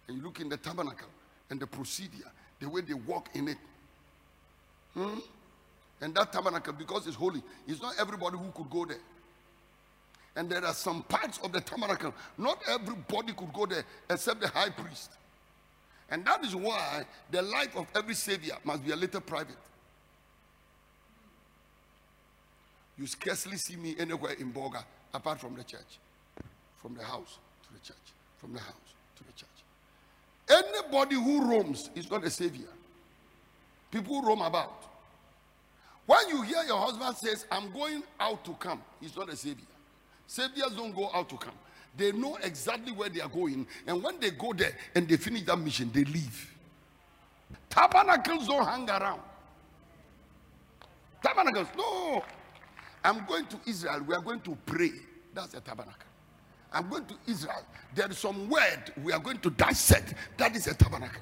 And 0.08 0.16
you 0.16 0.24
look 0.24 0.40
in 0.40 0.48
the 0.48 0.56
tabernacle 0.56 1.06
and 1.50 1.60
the 1.60 1.68
procedure, 1.68 2.30
the 2.58 2.68
way 2.68 2.80
they 2.80 2.94
walk 2.94 3.28
in 3.34 3.46
it. 3.46 3.58
Hmm? 4.94 5.20
And 6.00 6.12
that 6.16 6.32
tabernacle, 6.32 6.72
because 6.72 7.06
it's 7.06 7.14
holy, 7.14 7.42
it's 7.68 7.80
not 7.80 7.94
everybody 8.00 8.36
who 8.36 8.50
could 8.50 8.68
go 8.68 8.84
there. 8.84 8.96
And 10.34 10.50
there 10.50 10.64
are 10.64 10.74
some 10.74 11.04
parts 11.04 11.38
of 11.44 11.52
the 11.52 11.60
tabernacle, 11.60 12.12
not 12.36 12.58
everybody 12.68 13.34
could 13.34 13.52
go 13.52 13.66
there 13.66 13.84
except 14.10 14.40
the 14.40 14.48
high 14.48 14.70
priest. 14.70 15.12
And 16.12 16.26
that 16.26 16.44
is 16.44 16.54
why 16.54 17.04
the 17.30 17.40
life 17.40 17.74
of 17.74 17.86
every 17.96 18.14
savior 18.14 18.54
must 18.64 18.84
be 18.84 18.92
a 18.92 18.96
little 18.96 19.22
private. 19.22 19.56
You 22.98 23.06
scarcely 23.06 23.56
see 23.56 23.76
me 23.76 23.96
anywhere 23.98 24.34
in 24.34 24.52
Bolga 24.52 24.84
apart 25.14 25.40
from 25.40 25.56
the 25.56 25.64
church, 25.64 25.98
from 26.82 26.94
the 26.94 27.02
house 27.02 27.38
to 27.66 27.72
the 27.72 27.78
church, 27.80 27.96
from 28.36 28.52
the 28.52 28.60
house 28.60 28.74
to 29.16 29.24
the 29.24 29.32
church. 29.32 29.48
Anybody 30.50 31.16
who 31.16 31.50
roams 31.50 31.88
is 31.94 32.10
not 32.10 32.22
a 32.24 32.30
savior. 32.30 32.68
People 33.90 34.20
roam 34.20 34.42
about. 34.42 34.84
When 36.04 36.28
you 36.28 36.42
hear 36.42 36.62
your 36.66 36.78
husband 36.78 37.16
says, 37.16 37.46
I'm 37.50 37.72
going 37.72 38.02
out 38.20 38.44
to 38.44 38.52
come, 38.54 38.82
he's 39.00 39.16
not 39.16 39.30
a 39.30 39.36
savior. 39.36 39.64
Saviors 40.26 40.76
don't 40.76 40.94
go 40.94 41.08
out 41.14 41.30
to 41.30 41.38
come. 41.38 41.54
They 41.96 42.12
know 42.12 42.36
exactly 42.42 42.92
where 42.92 43.08
they 43.08 43.20
are 43.20 43.28
going. 43.28 43.66
And 43.86 44.02
when 44.02 44.18
they 44.18 44.30
go 44.30 44.52
there 44.52 44.72
and 44.94 45.06
they 45.08 45.16
finish 45.16 45.42
that 45.42 45.58
mission, 45.58 45.90
they 45.92 46.04
leave. 46.04 46.50
Tabernacles 47.68 48.46
don't 48.46 48.66
hang 48.66 48.88
around. 48.88 49.20
Tabernacles, 51.22 51.68
no. 51.76 52.24
I'm 53.04 53.24
going 53.26 53.46
to 53.46 53.58
Israel. 53.66 54.02
We 54.06 54.14
are 54.14 54.20
going 54.20 54.40
to 54.40 54.56
pray. 54.66 54.92
That's 55.34 55.54
a 55.54 55.60
tabernacle. 55.60 56.08
I'm 56.72 56.88
going 56.88 57.04
to 57.06 57.14
Israel. 57.26 57.62
There 57.94 58.10
is 58.10 58.18
some 58.18 58.48
word 58.48 58.92
we 59.02 59.12
are 59.12 59.18
going 59.18 59.38
to 59.38 59.50
dissect. 59.50 60.14
That 60.38 60.56
is 60.56 60.66
a 60.66 60.74
tabernacle. 60.74 61.20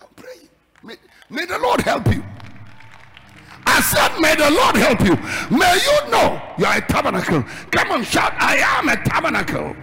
I'm 0.00 0.08
praying. 0.16 0.48
May, 0.82 0.96
may 1.28 1.44
the 1.44 1.58
Lord 1.58 1.80
help 1.82 2.06
you. 2.08 2.24
I 3.66 3.80
said, 3.80 4.18
May 4.20 4.34
the 4.34 4.50
Lord 4.50 4.76
help 4.76 5.00
you. 5.00 5.16
May 5.56 5.74
you 5.74 6.10
know 6.10 6.42
you 6.58 6.66
are 6.66 6.78
a 6.78 6.80
tabernacle. 6.80 7.44
Come 7.70 7.92
on, 7.92 8.04
shout, 8.04 8.32
I 8.38 8.56
am 8.56 8.88
a 8.88 8.96
tabernacle. 9.04 9.76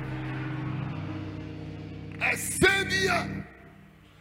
A 2.22 2.36
savior 2.38 3.46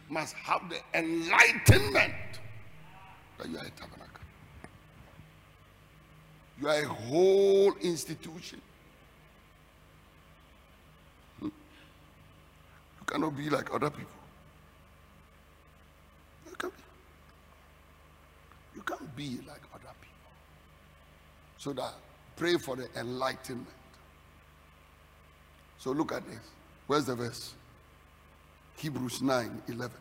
must 0.09 0.33
have 0.35 0.61
the 0.69 0.79
enlightenment 0.93 2.13
that 3.37 3.49
you 3.49 3.57
are 3.57 3.65
a 3.65 3.69
tabernacle. 3.71 3.99
You 6.61 6.67
are 6.67 6.81
a 6.81 6.87
whole 6.87 7.73
institution. 7.81 8.61
Hmm. 11.39 11.45
You 11.45 11.51
cannot 13.05 13.37
be 13.37 13.49
like 13.49 13.73
other 13.73 13.89
people. 13.89 14.18
You 18.79 18.83
can't 18.85 19.13
be 19.13 19.39
like 19.45 19.61
other 19.73 19.93
people. 19.99 20.31
So 21.57 21.73
that 21.73 21.93
pray 22.37 22.55
for 22.55 22.77
the 22.77 22.87
enlightenment. 22.95 23.67
So 25.79 25.91
look 25.91 26.13
at 26.13 26.25
this. 26.25 26.39
Where's 26.87 27.03
the 27.03 27.15
verse? 27.15 27.55
Hebrews 28.77 29.21
9 29.21 29.63
11. 29.67 29.91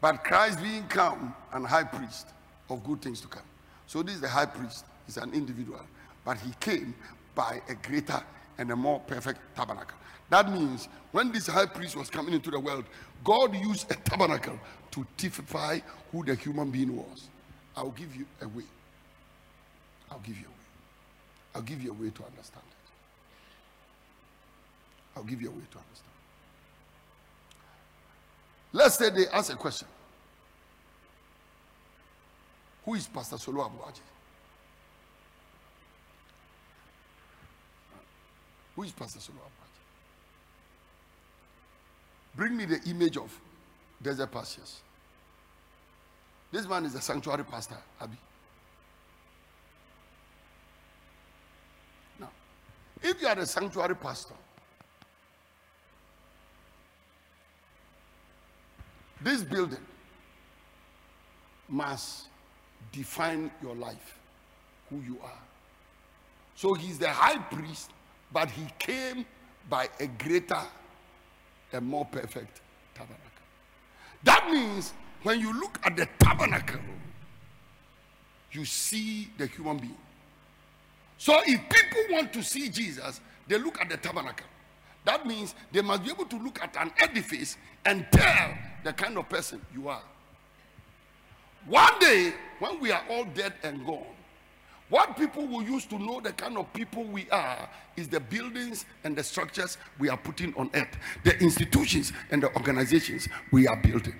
But 0.00 0.24
Christ 0.24 0.60
being 0.60 0.88
come 0.88 1.32
and 1.52 1.64
high 1.64 1.84
priest 1.84 2.26
of 2.68 2.82
good 2.82 3.00
things 3.00 3.20
to 3.20 3.28
come. 3.28 3.44
So 3.86 4.02
this 4.02 4.16
is 4.16 4.20
the 4.20 4.28
high 4.28 4.46
priest. 4.46 4.84
He's 5.06 5.16
an 5.16 5.32
individual. 5.32 5.82
But 6.24 6.38
he 6.38 6.50
came 6.58 6.96
by 7.36 7.62
a 7.68 7.74
greater 7.74 8.20
and 8.60 8.70
a 8.70 8.76
more 8.76 9.00
perfect 9.00 9.40
tabernacle. 9.56 9.96
That 10.28 10.52
means 10.52 10.88
when 11.10 11.32
this 11.32 11.48
high 11.48 11.66
priest 11.66 11.96
was 11.96 12.08
coming 12.10 12.34
into 12.34 12.50
the 12.50 12.60
world, 12.60 12.84
God 13.24 13.56
used 13.56 13.90
a 13.90 13.94
tabernacle 13.94 14.60
to 14.92 15.06
typify 15.16 15.80
who 16.12 16.24
the 16.24 16.34
human 16.34 16.70
being 16.70 16.94
was. 16.94 17.28
I'll 17.74 17.90
give 17.90 18.14
you 18.14 18.26
a 18.42 18.48
way. 18.48 18.64
I'll 20.10 20.20
give 20.20 20.36
you 20.36 20.44
a 20.44 20.50
way. 20.50 20.54
I'll 21.54 21.62
give 21.62 21.82
you 21.82 21.90
a 21.90 21.94
way 21.94 22.10
to 22.10 22.24
understand 22.24 22.64
it. 22.70 22.90
I'll 25.16 25.24
give 25.24 25.40
you 25.40 25.48
a 25.48 25.52
way 25.52 25.64
to 25.70 25.78
understand. 25.78 26.10
Let's 28.72 28.98
say 28.98 29.10
they 29.10 29.26
ask 29.32 29.52
a 29.52 29.56
question. 29.56 29.88
Who 32.84 32.94
is 32.94 33.08
Pastor 33.08 33.38
Solo 33.38 33.64
Abuaji? 33.64 34.00
Who 38.80 38.84
is 38.84 38.92
Pastor 38.92 39.20
Solo 39.20 39.40
Abuaji? 39.40 39.80
Bring 42.34 42.56
me 42.56 42.64
the 42.64 42.80
image 42.88 43.18
of 43.18 43.30
desert 44.00 44.32
pastures. 44.32 44.80
This 46.50 46.66
man 46.66 46.86
is 46.86 46.94
a 46.94 47.00
sanctuary 47.02 47.44
pastor, 47.44 47.76
Abi. 48.00 48.16
Now, 52.18 52.30
if 53.02 53.20
you 53.20 53.28
are 53.28 53.38
a 53.38 53.44
sanctuary 53.44 53.96
pastor, 53.96 54.32
this 59.20 59.42
building 59.42 59.86
must 61.68 62.28
define 62.90 63.50
your 63.62 63.74
life, 63.74 64.18
who 64.88 65.02
you 65.02 65.18
are. 65.22 65.38
So 66.54 66.72
he's 66.72 66.98
the 66.98 67.10
high 67.10 67.36
priest, 67.36 67.90
but 68.32 68.50
he 68.50 68.66
came 68.78 69.24
by 69.68 69.88
a 69.98 70.06
greater 70.06 70.62
and 71.72 71.86
more 71.86 72.04
perfect 72.04 72.60
tabernacle. 72.94 73.24
That 74.24 74.50
means 74.50 74.92
when 75.22 75.40
you 75.40 75.58
look 75.58 75.78
at 75.84 75.96
the 75.96 76.08
tabernacle, 76.18 76.80
you 78.52 78.64
see 78.64 79.30
the 79.38 79.46
human 79.46 79.78
being. 79.78 79.96
So 81.18 81.40
if 81.46 81.60
people 81.68 82.02
want 82.10 82.32
to 82.32 82.42
see 82.42 82.68
Jesus, 82.68 83.20
they 83.46 83.58
look 83.58 83.80
at 83.80 83.88
the 83.88 83.96
tabernacle. 83.96 84.46
That 85.04 85.26
means 85.26 85.54
they 85.72 85.82
must 85.82 86.04
be 86.04 86.10
able 86.10 86.26
to 86.26 86.36
look 86.36 86.62
at 86.62 86.76
an 86.76 86.92
edifice 86.98 87.56
and 87.84 88.06
tell 88.10 88.54
the 88.84 88.92
kind 88.92 89.16
of 89.18 89.28
person 89.28 89.60
you 89.74 89.88
are. 89.88 90.02
One 91.66 91.98
day, 91.98 92.32
when 92.58 92.80
we 92.80 92.90
are 92.90 93.02
all 93.10 93.24
dead 93.24 93.54
and 93.62 93.84
gone, 93.84 94.04
what 94.90 95.16
people 95.16 95.46
will 95.46 95.62
use 95.62 95.86
to 95.86 95.98
know 95.98 96.20
the 96.20 96.32
kind 96.32 96.58
of 96.58 96.70
people 96.72 97.04
we 97.04 97.30
are 97.30 97.68
is 97.96 98.08
the 98.08 98.20
buildings 98.20 98.84
and 99.04 99.16
the 99.16 99.22
structures 99.22 99.78
we 99.98 100.08
are 100.08 100.16
putting 100.16 100.52
on 100.56 100.68
earth, 100.74 100.96
the 101.24 101.38
institutions 101.38 102.12
and 102.30 102.42
the 102.42 102.52
organizations 102.56 103.28
we 103.52 103.68
are 103.68 103.76
building. 103.76 104.14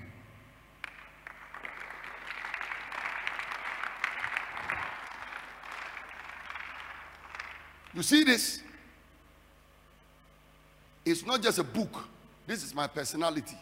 You 7.93 8.03
see 8.03 8.23
this? 8.23 8.63
It's 11.05 11.27
not 11.27 11.43
just 11.43 11.59
a 11.59 11.65
book. 11.65 12.05
This 12.47 12.63
is 12.63 12.73
my 12.73 12.87
personality. 12.87 13.59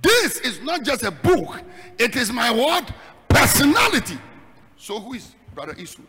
This 0.00 0.40
is 0.40 0.60
not 0.60 0.82
just 0.82 1.02
a 1.02 1.10
book. 1.10 1.60
It 1.98 2.16
is 2.16 2.32
my 2.32 2.50
what? 2.50 2.90
Personality. 3.28 4.18
So 4.78 5.00
who 5.00 5.14
is 5.14 5.34
Brother 5.54 5.74
Eastwood? 5.78 6.08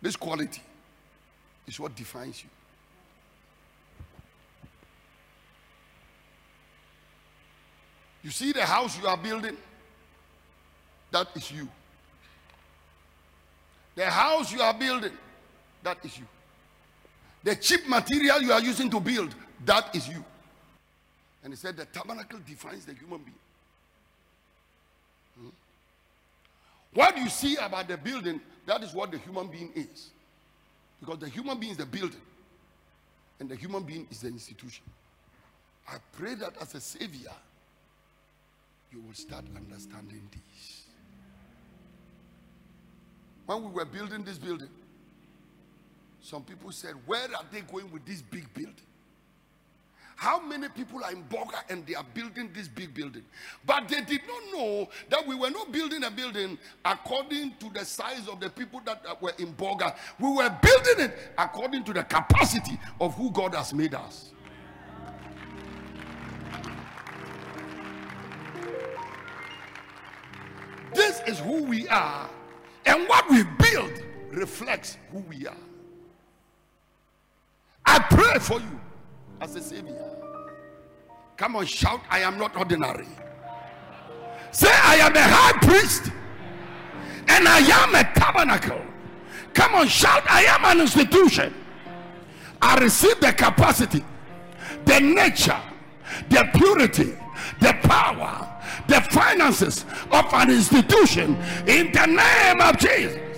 This 0.00 0.16
quality 0.16 0.62
is 1.66 1.80
what 1.80 1.94
defines 1.94 2.42
you. 2.42 2.50
You 8.22 8.30
see 8.30 8.52
the 8.52 8.64
house 8.64 8.98
you 8.98 9.06
are 9.06 9.16
building? 9.16 9.56
That 11.10 11.28
is 11.36 11.50
you. 11.52 11.68
The 13.94 14.10
house 14.10 14.52
you 14.52 14.60
are 14.60 14.74
building, 14.74 15.12
that 15.82 15.98
is 16.04 16.18
you. 16.18 16.26
The 17.44 17.54
cheap 17.56 17.86
material 17.86 18.42
you 18.42 18.52
are 18.52 18.60
using 18.60 18.90
to 18.90 18.98
build, 18.98 19.34
that 19.64 19.94
is 19.94 20.08
you. 20.08 20.24
And 21.44 21.52
he 21.52 21.56
said 21.56 21.76
the 21.76 21.84
tabernacle 21.84 22.40
defines 22.46 22.86
the 22.86 22.94
human 22.94 23.18
being. 23.18 23.36
Hmm? 25.38 25.48
What 26.94 27.18
you 27.18 27.28
see 27.28 27.56
about 27.56 27.88
the 27.88 27.96
building, 27.96 28.40
that 28.66 28.82
is 28.82 28.94
what 28.94 29.10
the 29.10 29.18
human 29.18 29.48
being 29.48 29.70
is. 29.74 30.10
Because 31.00 31.18
the 31.18 31.28
human 31.28 31.58
being 31.58 31.72
is 31.72 31.78
the 31.78 31.86
building, 31.86 32.20
and 33.40 33.48
the 33.48 33.56
human 33.56 33.82
being 33.82 34.06
is 34.10 34.20
the 34.20 34.28
institution. 34.28 34.84
I 35.88 35.96
pray 36.12 36.34
that 36.36 36.54
as 36.60 36.74
a 36.74 36.80
savior, 36.80 37.32
you 38.90 39.00
will 39.00 39.14
start 39.14 39.44
understanding 39.54 40.22
this. 40.30 40.84
When 43.46 43.64
we 43.64 43.70
were 43.70 43.84
building 43.84 44.24
this 44.24 44.38
building, 44.38 44.70
some 46.22 46.42
people 46.42 46.72
said, 46.72 46.94
Where 47.04 47.24
are 47.24 47.44
they 47.52 47.60
going 47.60 47.90
with 47.90 48.06
this 48.06 48.22
big 48.22 48.52
building? 48.54 48.74
How 50.16 50.40
many 50.40 50.68
people 50.68 51.02
are 51.02 51.12
in 51.12 51.24
Bolga 51.24 51.58
and 51.68 51.86
they 51.86 51.94
are 51.94 52.04
building 52.14 52.50
this 52.54 52.68
big 52.68 52.94
building? 52.94 53.24
But 53.66 53.88
they 53.88 54.00
did 54.00 54.20
not 54.26 54.42
know 54.52 54.88
that 55.10 55.26
we 55.26 55.34
were 55.34 55.50
not 55.50 55.72
building 55.72 56.04
a 56.04 56.10
building 56.10 56.56
according 56.84 57.54
to 57.58 57.70
the 57.72 57.84
size 57.84 58.28
of 58.28 58.40
the 58.40 58.48
people 58.50 58.80
that 58.84 59.20
were 59.20 59.32
in 59.38 59.52
Bolga. 59.54 59.96
We 60.20 60.32
were 60.32 60.56
building 60.62 61.06
it 61.06 61.18
according 61.36 61.84
to 61.84 61.92
the 61.92 62.04
capacity 62.04 62.78
of 63.00 63.14
who 63.14 63.30
God 63.30 63.54
has 63.54 63.74
made 63.74 63.94
us. 63.94 64.30
This 70.94 71.20
is 71.26 71.40
who 71.40 71.64
we 71.64 71.88
are 71.88 72.30
and 72.86 73.08
what 73.08 73.28
we 73.28 73.42
build 73.42 73.92
reflects 74.30 74.96
who 75.10 75.18
we 75.20 75.46
are. 75.46 75.56
I 77.84 77.98
pray 77.98 78.38
for 78.38 78.60
you 78.60 78.80
as 79.40 79.56
a 79.56 79.60
savior. 79.60 80.10
Come 81.36 81.56
on, 81.56 81.66
shout, 81.66 82.00
I 82.10 82.20
am 82.20 82.38
not 82.38 82.56
ordinary. 82.56 83.06
Say, 84.52 84.70
I 84.70 84.96
am 84.96 85.14
a 85.16 85.22
high 85.22 85.58
priest 85.66 86.12
and 87.28 87.48
I 87.48 87.58
am 87.58 87.94
a 87.94 88.04
tabernacle. 88.14 88.80
Come 89.52 89.74
on, 89.74 89.88
shout, 89.88 90.22
I 90.30 90.42
am 90.44 90.64
an 90.64 90.80
institution. 90.80 91.52
I 92.62 92.78
receive 92.78 93.20
the 93.20 93.32
capacity, 93.32 94.04
the 94.84 95.00
nature, 95.00 95.60
the 96.28 96.48
purity, 96.54 97.14
the 97.60 97.76
power, 97.82 98.50
the 98.86 99.00
finances 99.10 99.84
of 100.10 100.32
an 100.32 100.50
institution 100.50 101.36
in 101.66 101.92
the 101.92 102.06
name 102.06 102.60
of 102.60 102.78
Jesus. 102.78 103.33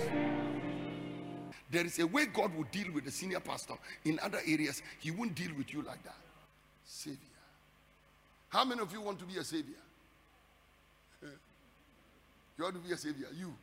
There 1.69 1.85
is 1.85 1.99
a 1.99 2.07
way 2.07 2.25
God 2.25 2.55
will 2.55 2.65
deal 2.71 2.91
with 2.93 3.05
the 3.05 3.11
senior 3.11 3.39
pastor. 3.39 3.73
In 4.05 4.19
other 4.19 4.39
areas, 4.45 4.81
He 4.99 5.11
won't 5.11 5.35
deal 5.35 5.51
with 5.57 5.73
you 5.73 5.81
like 5.81 6.01
that. 6.03 6.15
Savior. 6.85 7.17
How 8.49 8.63
many 8.63 8.81
of 8.81 8.91
you 8.93 9.01
want 9.01 9.19
to 9.19 9.25
be 9.25 9.37
a 9.37 9.43
savior? 9.43 9.75
You 12.57 12.63
want 12.63 12.75
to 12.75 12.81
be 12.81 12.91
a 12.93 12.97
savior? 12.97 13.27
You. 13.37 13.53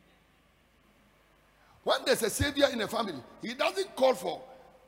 When 1.82 1.98
there's 2.06 2.22
a 2.22 2.30
savior 2.30 2.66
in 2.72 2.80
a 2.80 2.88
family, 2.88 3.20
he 3.42 3.54
doesn't 3.54 3.96
call 3.96 4.14
for 4.14 4.40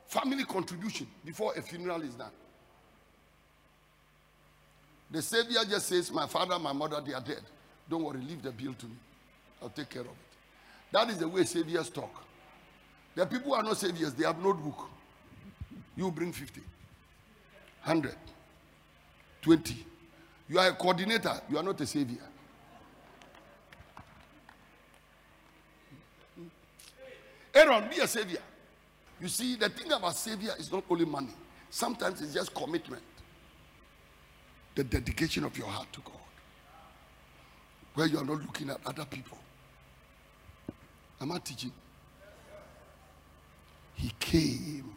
family 0.07 0.45
contribution 0.45 1.07
before 1.25 1.53
a 1.55 1.61
funeral 1.61 2.01
is 2.01 2.15
done. 2.15 2.31
The 5.11 5.21
Savior 5.21 5.59
just 5.69 5.87
says, 5.87 6.11
My 6.11 6.27
father, 6.27 6.59
my 6.59 6.73
mother, 6.73 7.01
they 7.05 7.13
are 7.13 7.21
dead. 7.21 7.41
Don't 7.89 8.03
worry, 8.03 8.19
leave 8.19 8.41
the 8.41 8.51
bill 8.51 8.73
to 8.73 8.85
me. 8.85 8.95
I'll 9.61 9.69
take 9.69 9.89
care 9.89 10.01
of 10.01 10.07
it. 10.07 10.13
That 10.91 11.09
is 11.09 11.17
the 11.17 11.27
way 11.27 11.43
Saviors 11.43 11.89
talk. 11.89 12.26
The 13.17 13.25
people 13.25 13.47
who 13.47 13.53
are 13.55 13.63
not 13.63 13.77
Saviors, 13.77 14.13
they 14.13 14.27
have 14.27 14.37
notebook. 14.43 14.91
You 15.95 16.11
bring 16.11 16.31
50, 16.31 16.61
100, 17.83 18.15
20. 19.41 19.85
You 20.47 20.59
are 20.59 20.67
a 20.67 20.73
coordinator, 20.73 21.41
you 21.49 21.57
are 21.57 21.63
not 21.63 21.81
a 21.81 21.87
Savior. 21.87 22.21
Aaron, 27.55 27.89
be 27.89 27.97
a 28.01 28.07
Savior. 28.07 28.37
You 29.19 29.27
see, 29.29 29.55
the 29.55 29.69
thing 29.69 29.91
about 29.91 30.15
Savior 30.15 30.51
is 30.59 30.71
not 30.71 30.83
only 30.87 31.05
money, 31.05 31.33
sometimes 31.71 32.21
it's 32.21 32.35
just 32.35 32.53
commitment 32.53 33.01
the 34.75 34.83
dedication 34.83 35.43
of 35.43 35.57
your 35.57 35.65
heart 35.65 35.91
to 35.91 36.01
God. 36.01 36.13
Where 37.95 38.05
you 38.05 38.19
are 38.19 38.25
not 38.25 38.43
looking 38.43 38.69
at 38.69 38.77
other 38.85 39.05
people. 39.05 39.39
Am 41.19 41.31
I 41.31 41.39
teaching? 41.39 41.71
He 43.97 44.11
came 44.19 44.93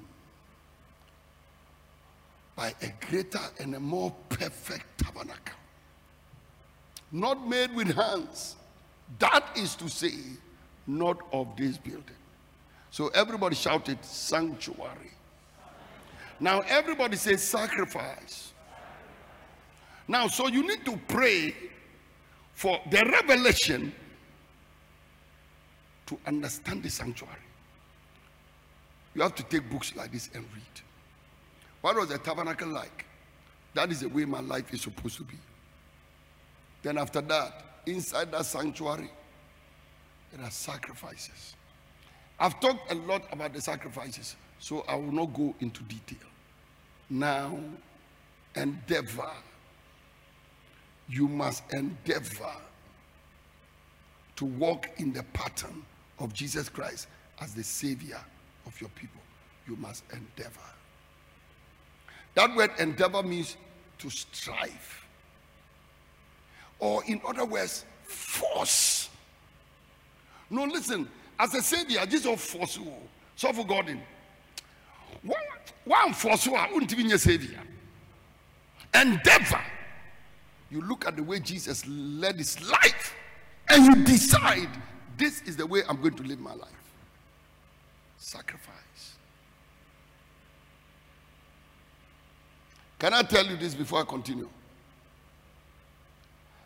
by 2.54 2.74
a 2.82 3.06
greater 3.06 3.40
and 3.58 3.74
a 3.74 3.80
more 3.80 4.14
perfect 4.28 4.98
tabernacle, 4.98 5.56
not 7.10 7.48
made 7.48 7.74
with 7.74 7.94
hands. 7.94 8.56
That 9.18 9.44
is 9.56 9.74
to 9.76 9.88
say, 9.88 10.12
not 10.86 11.18
of 11.32 11.56
this 11.56 11.78
building. 11.78 12.04
So 12.90 13.08
everybody 13.08 13.56
shouted 13.56 14.04
sanctuary. 14.04 15.10
Now 16.38 16.60
everybody 16.68 17.16
says 17.16 17.42
sacrifice. 17.42 18.52
Now, 20.06 20.26
so 20.26 20.48
you 20.48 20.66
need 20.66 20.84
to 20.84 20.98
pray 21.08 21.54
for 22.52 22.78
the 22.90 23.08
revelation 23.10 23.94
to 26.06 26.18
understand 26.26 26.82
the 26.82 26.90
sanctuary. 26.90 27.36
You 29.14 29.22
have 29.22 29.34
to 29.36 29.42
take 29.42 29.68
books 29.70 29.94
like 29.96 30.12
this 30.12 30.30
and 30.34 30.44
read. 30.54 30.82
What 31.80 31.96
was 31.96 32.08
the 32.08 32.18
tabernacle 32.18 32.68
like? 32.68 33.06
That 33.74 33.90
is 33.90 34.00
the 34.00 34.08
way 34.08 34.24
my 34.24 34.40
life 34.40 34.72
is 34.72 34.82
supposed 34.82 35.16
to 35.16 35.24
be. 35.24 35.36
Then, 36.82 36.98
after 36.98 37.20
that, 37.20 37.64
inside 37.86 38.32
that 38.32 38.46
sanctuary, 38.46 39.10
there 40.32 40.44
are 40.44 40.50
sacrifices. 40.50 41.54
I've 42.38 42.58
talked 42.60 42.90
a 42.90 42.94
lot 42.94 43.22
about 43.32 43.52
the 43.52 43.60
sacrifices, 43.60 44.36
so 44.58 44.84
I 44.88 44.94
will 44.94 45.12
not 45.12 45.34
go 45.34 45.54
into 45.60 45.82
detail. 45.84 46.28
Now, 47.08 47.58
endeavor. 48.54 49.30
You 51.08 51.26
must 51.26 51.64
endeavor 51.72 52.52
to 54.36 54.44
walk 54.44 54.88
in 54.98 55.12
the 55.12 55.24
pattern 55.32 55.82
of 56.20 56.32
Jesus 56.32 56.68
Christ 56.68 57.08
as 57.40 57.52
the 57.52 57.64
Savior 57.64 58.20
of 58.70 58.80
your 58.80 58.90
people. 58.90 59.20
You 59.66 59.76
must 59.76 60.04
endeavor. 60.12 60.60
That 62.34 62.54
word 62.54 62.70
endeavor 62.78 63.22
means 63.22 63.56
to 63.98 64.10
strive. 64.10 65.06
Or, 66.78 67.04
in 67.04 67.20
other 67.26 67.44
words, 67.44 67.84
force. 68.04 69.10
No, 70.48 70.64
listen, 70.64 71.08
as 71.38 71.54
a 71.54 71.62
Savior, 71.62 72.04
Jesus 72.06 72.40
force 72.40 72.78
you. 72.78 72.92
So, 73.36 73.52
for 73.52 73.66
God, 73.66 73.86
one 75.84 76.12
force 76.12 76.46
you, 76.46 76.56
even 76.74 76.86
be 76.86 77.12
a 77.12 77.18
Savior. 77.18 77.60
Endeavor. 78.94 79.62
You 80.70 80.82
look 80.82 81.06
at 81.06 81.16
the 81.16 81.22
way 81.22 81.40
Jesus 81.40 81.86
led 81.86 82.36
his 82.36 82.60
life 82.70 83.14
and 83.68 83.84
you 83.84 84.04
decide 84.04 84.68
this 85.16 85.42
is 85.42 85.56
the 85.56 85.66
way 85.66 85.82
I'm 85.88 86.00
going 86.00 86.14
to 86.14 86.22
live 86.22 86.40
my 86.40 86.54
life. 86.54 86.79
Sacrifice. 88.20 89.14
Can 92.98 93.14
I 93.14 93.22
tell 93.22 93.46
you 93.46 93.56
this 93.56 93.74
before 93.74 94.02
I 94.02 94.04
continue? 94.04 94.48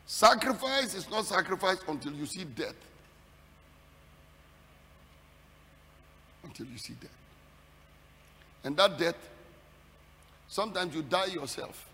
Sacrifice 0.04 0.94
is 0.94 1.08
not 1.08 1.24
sacrifice 1.24 1.78
until 1.86 2.12
you 2.12 2.26
see 2.26 2.42
death. 2.42 2.74
Until 6.42 6.66
you 6.66 6.76
see 6.76 6.94
death. 6.94 7.10
And 8.64 8.76
that 8.76 8.98
death, 8.98 9.30
sometimes 10.48 10.92
you 10.92 11.02
die 11.02 11.26
yourself. 11.26 11.88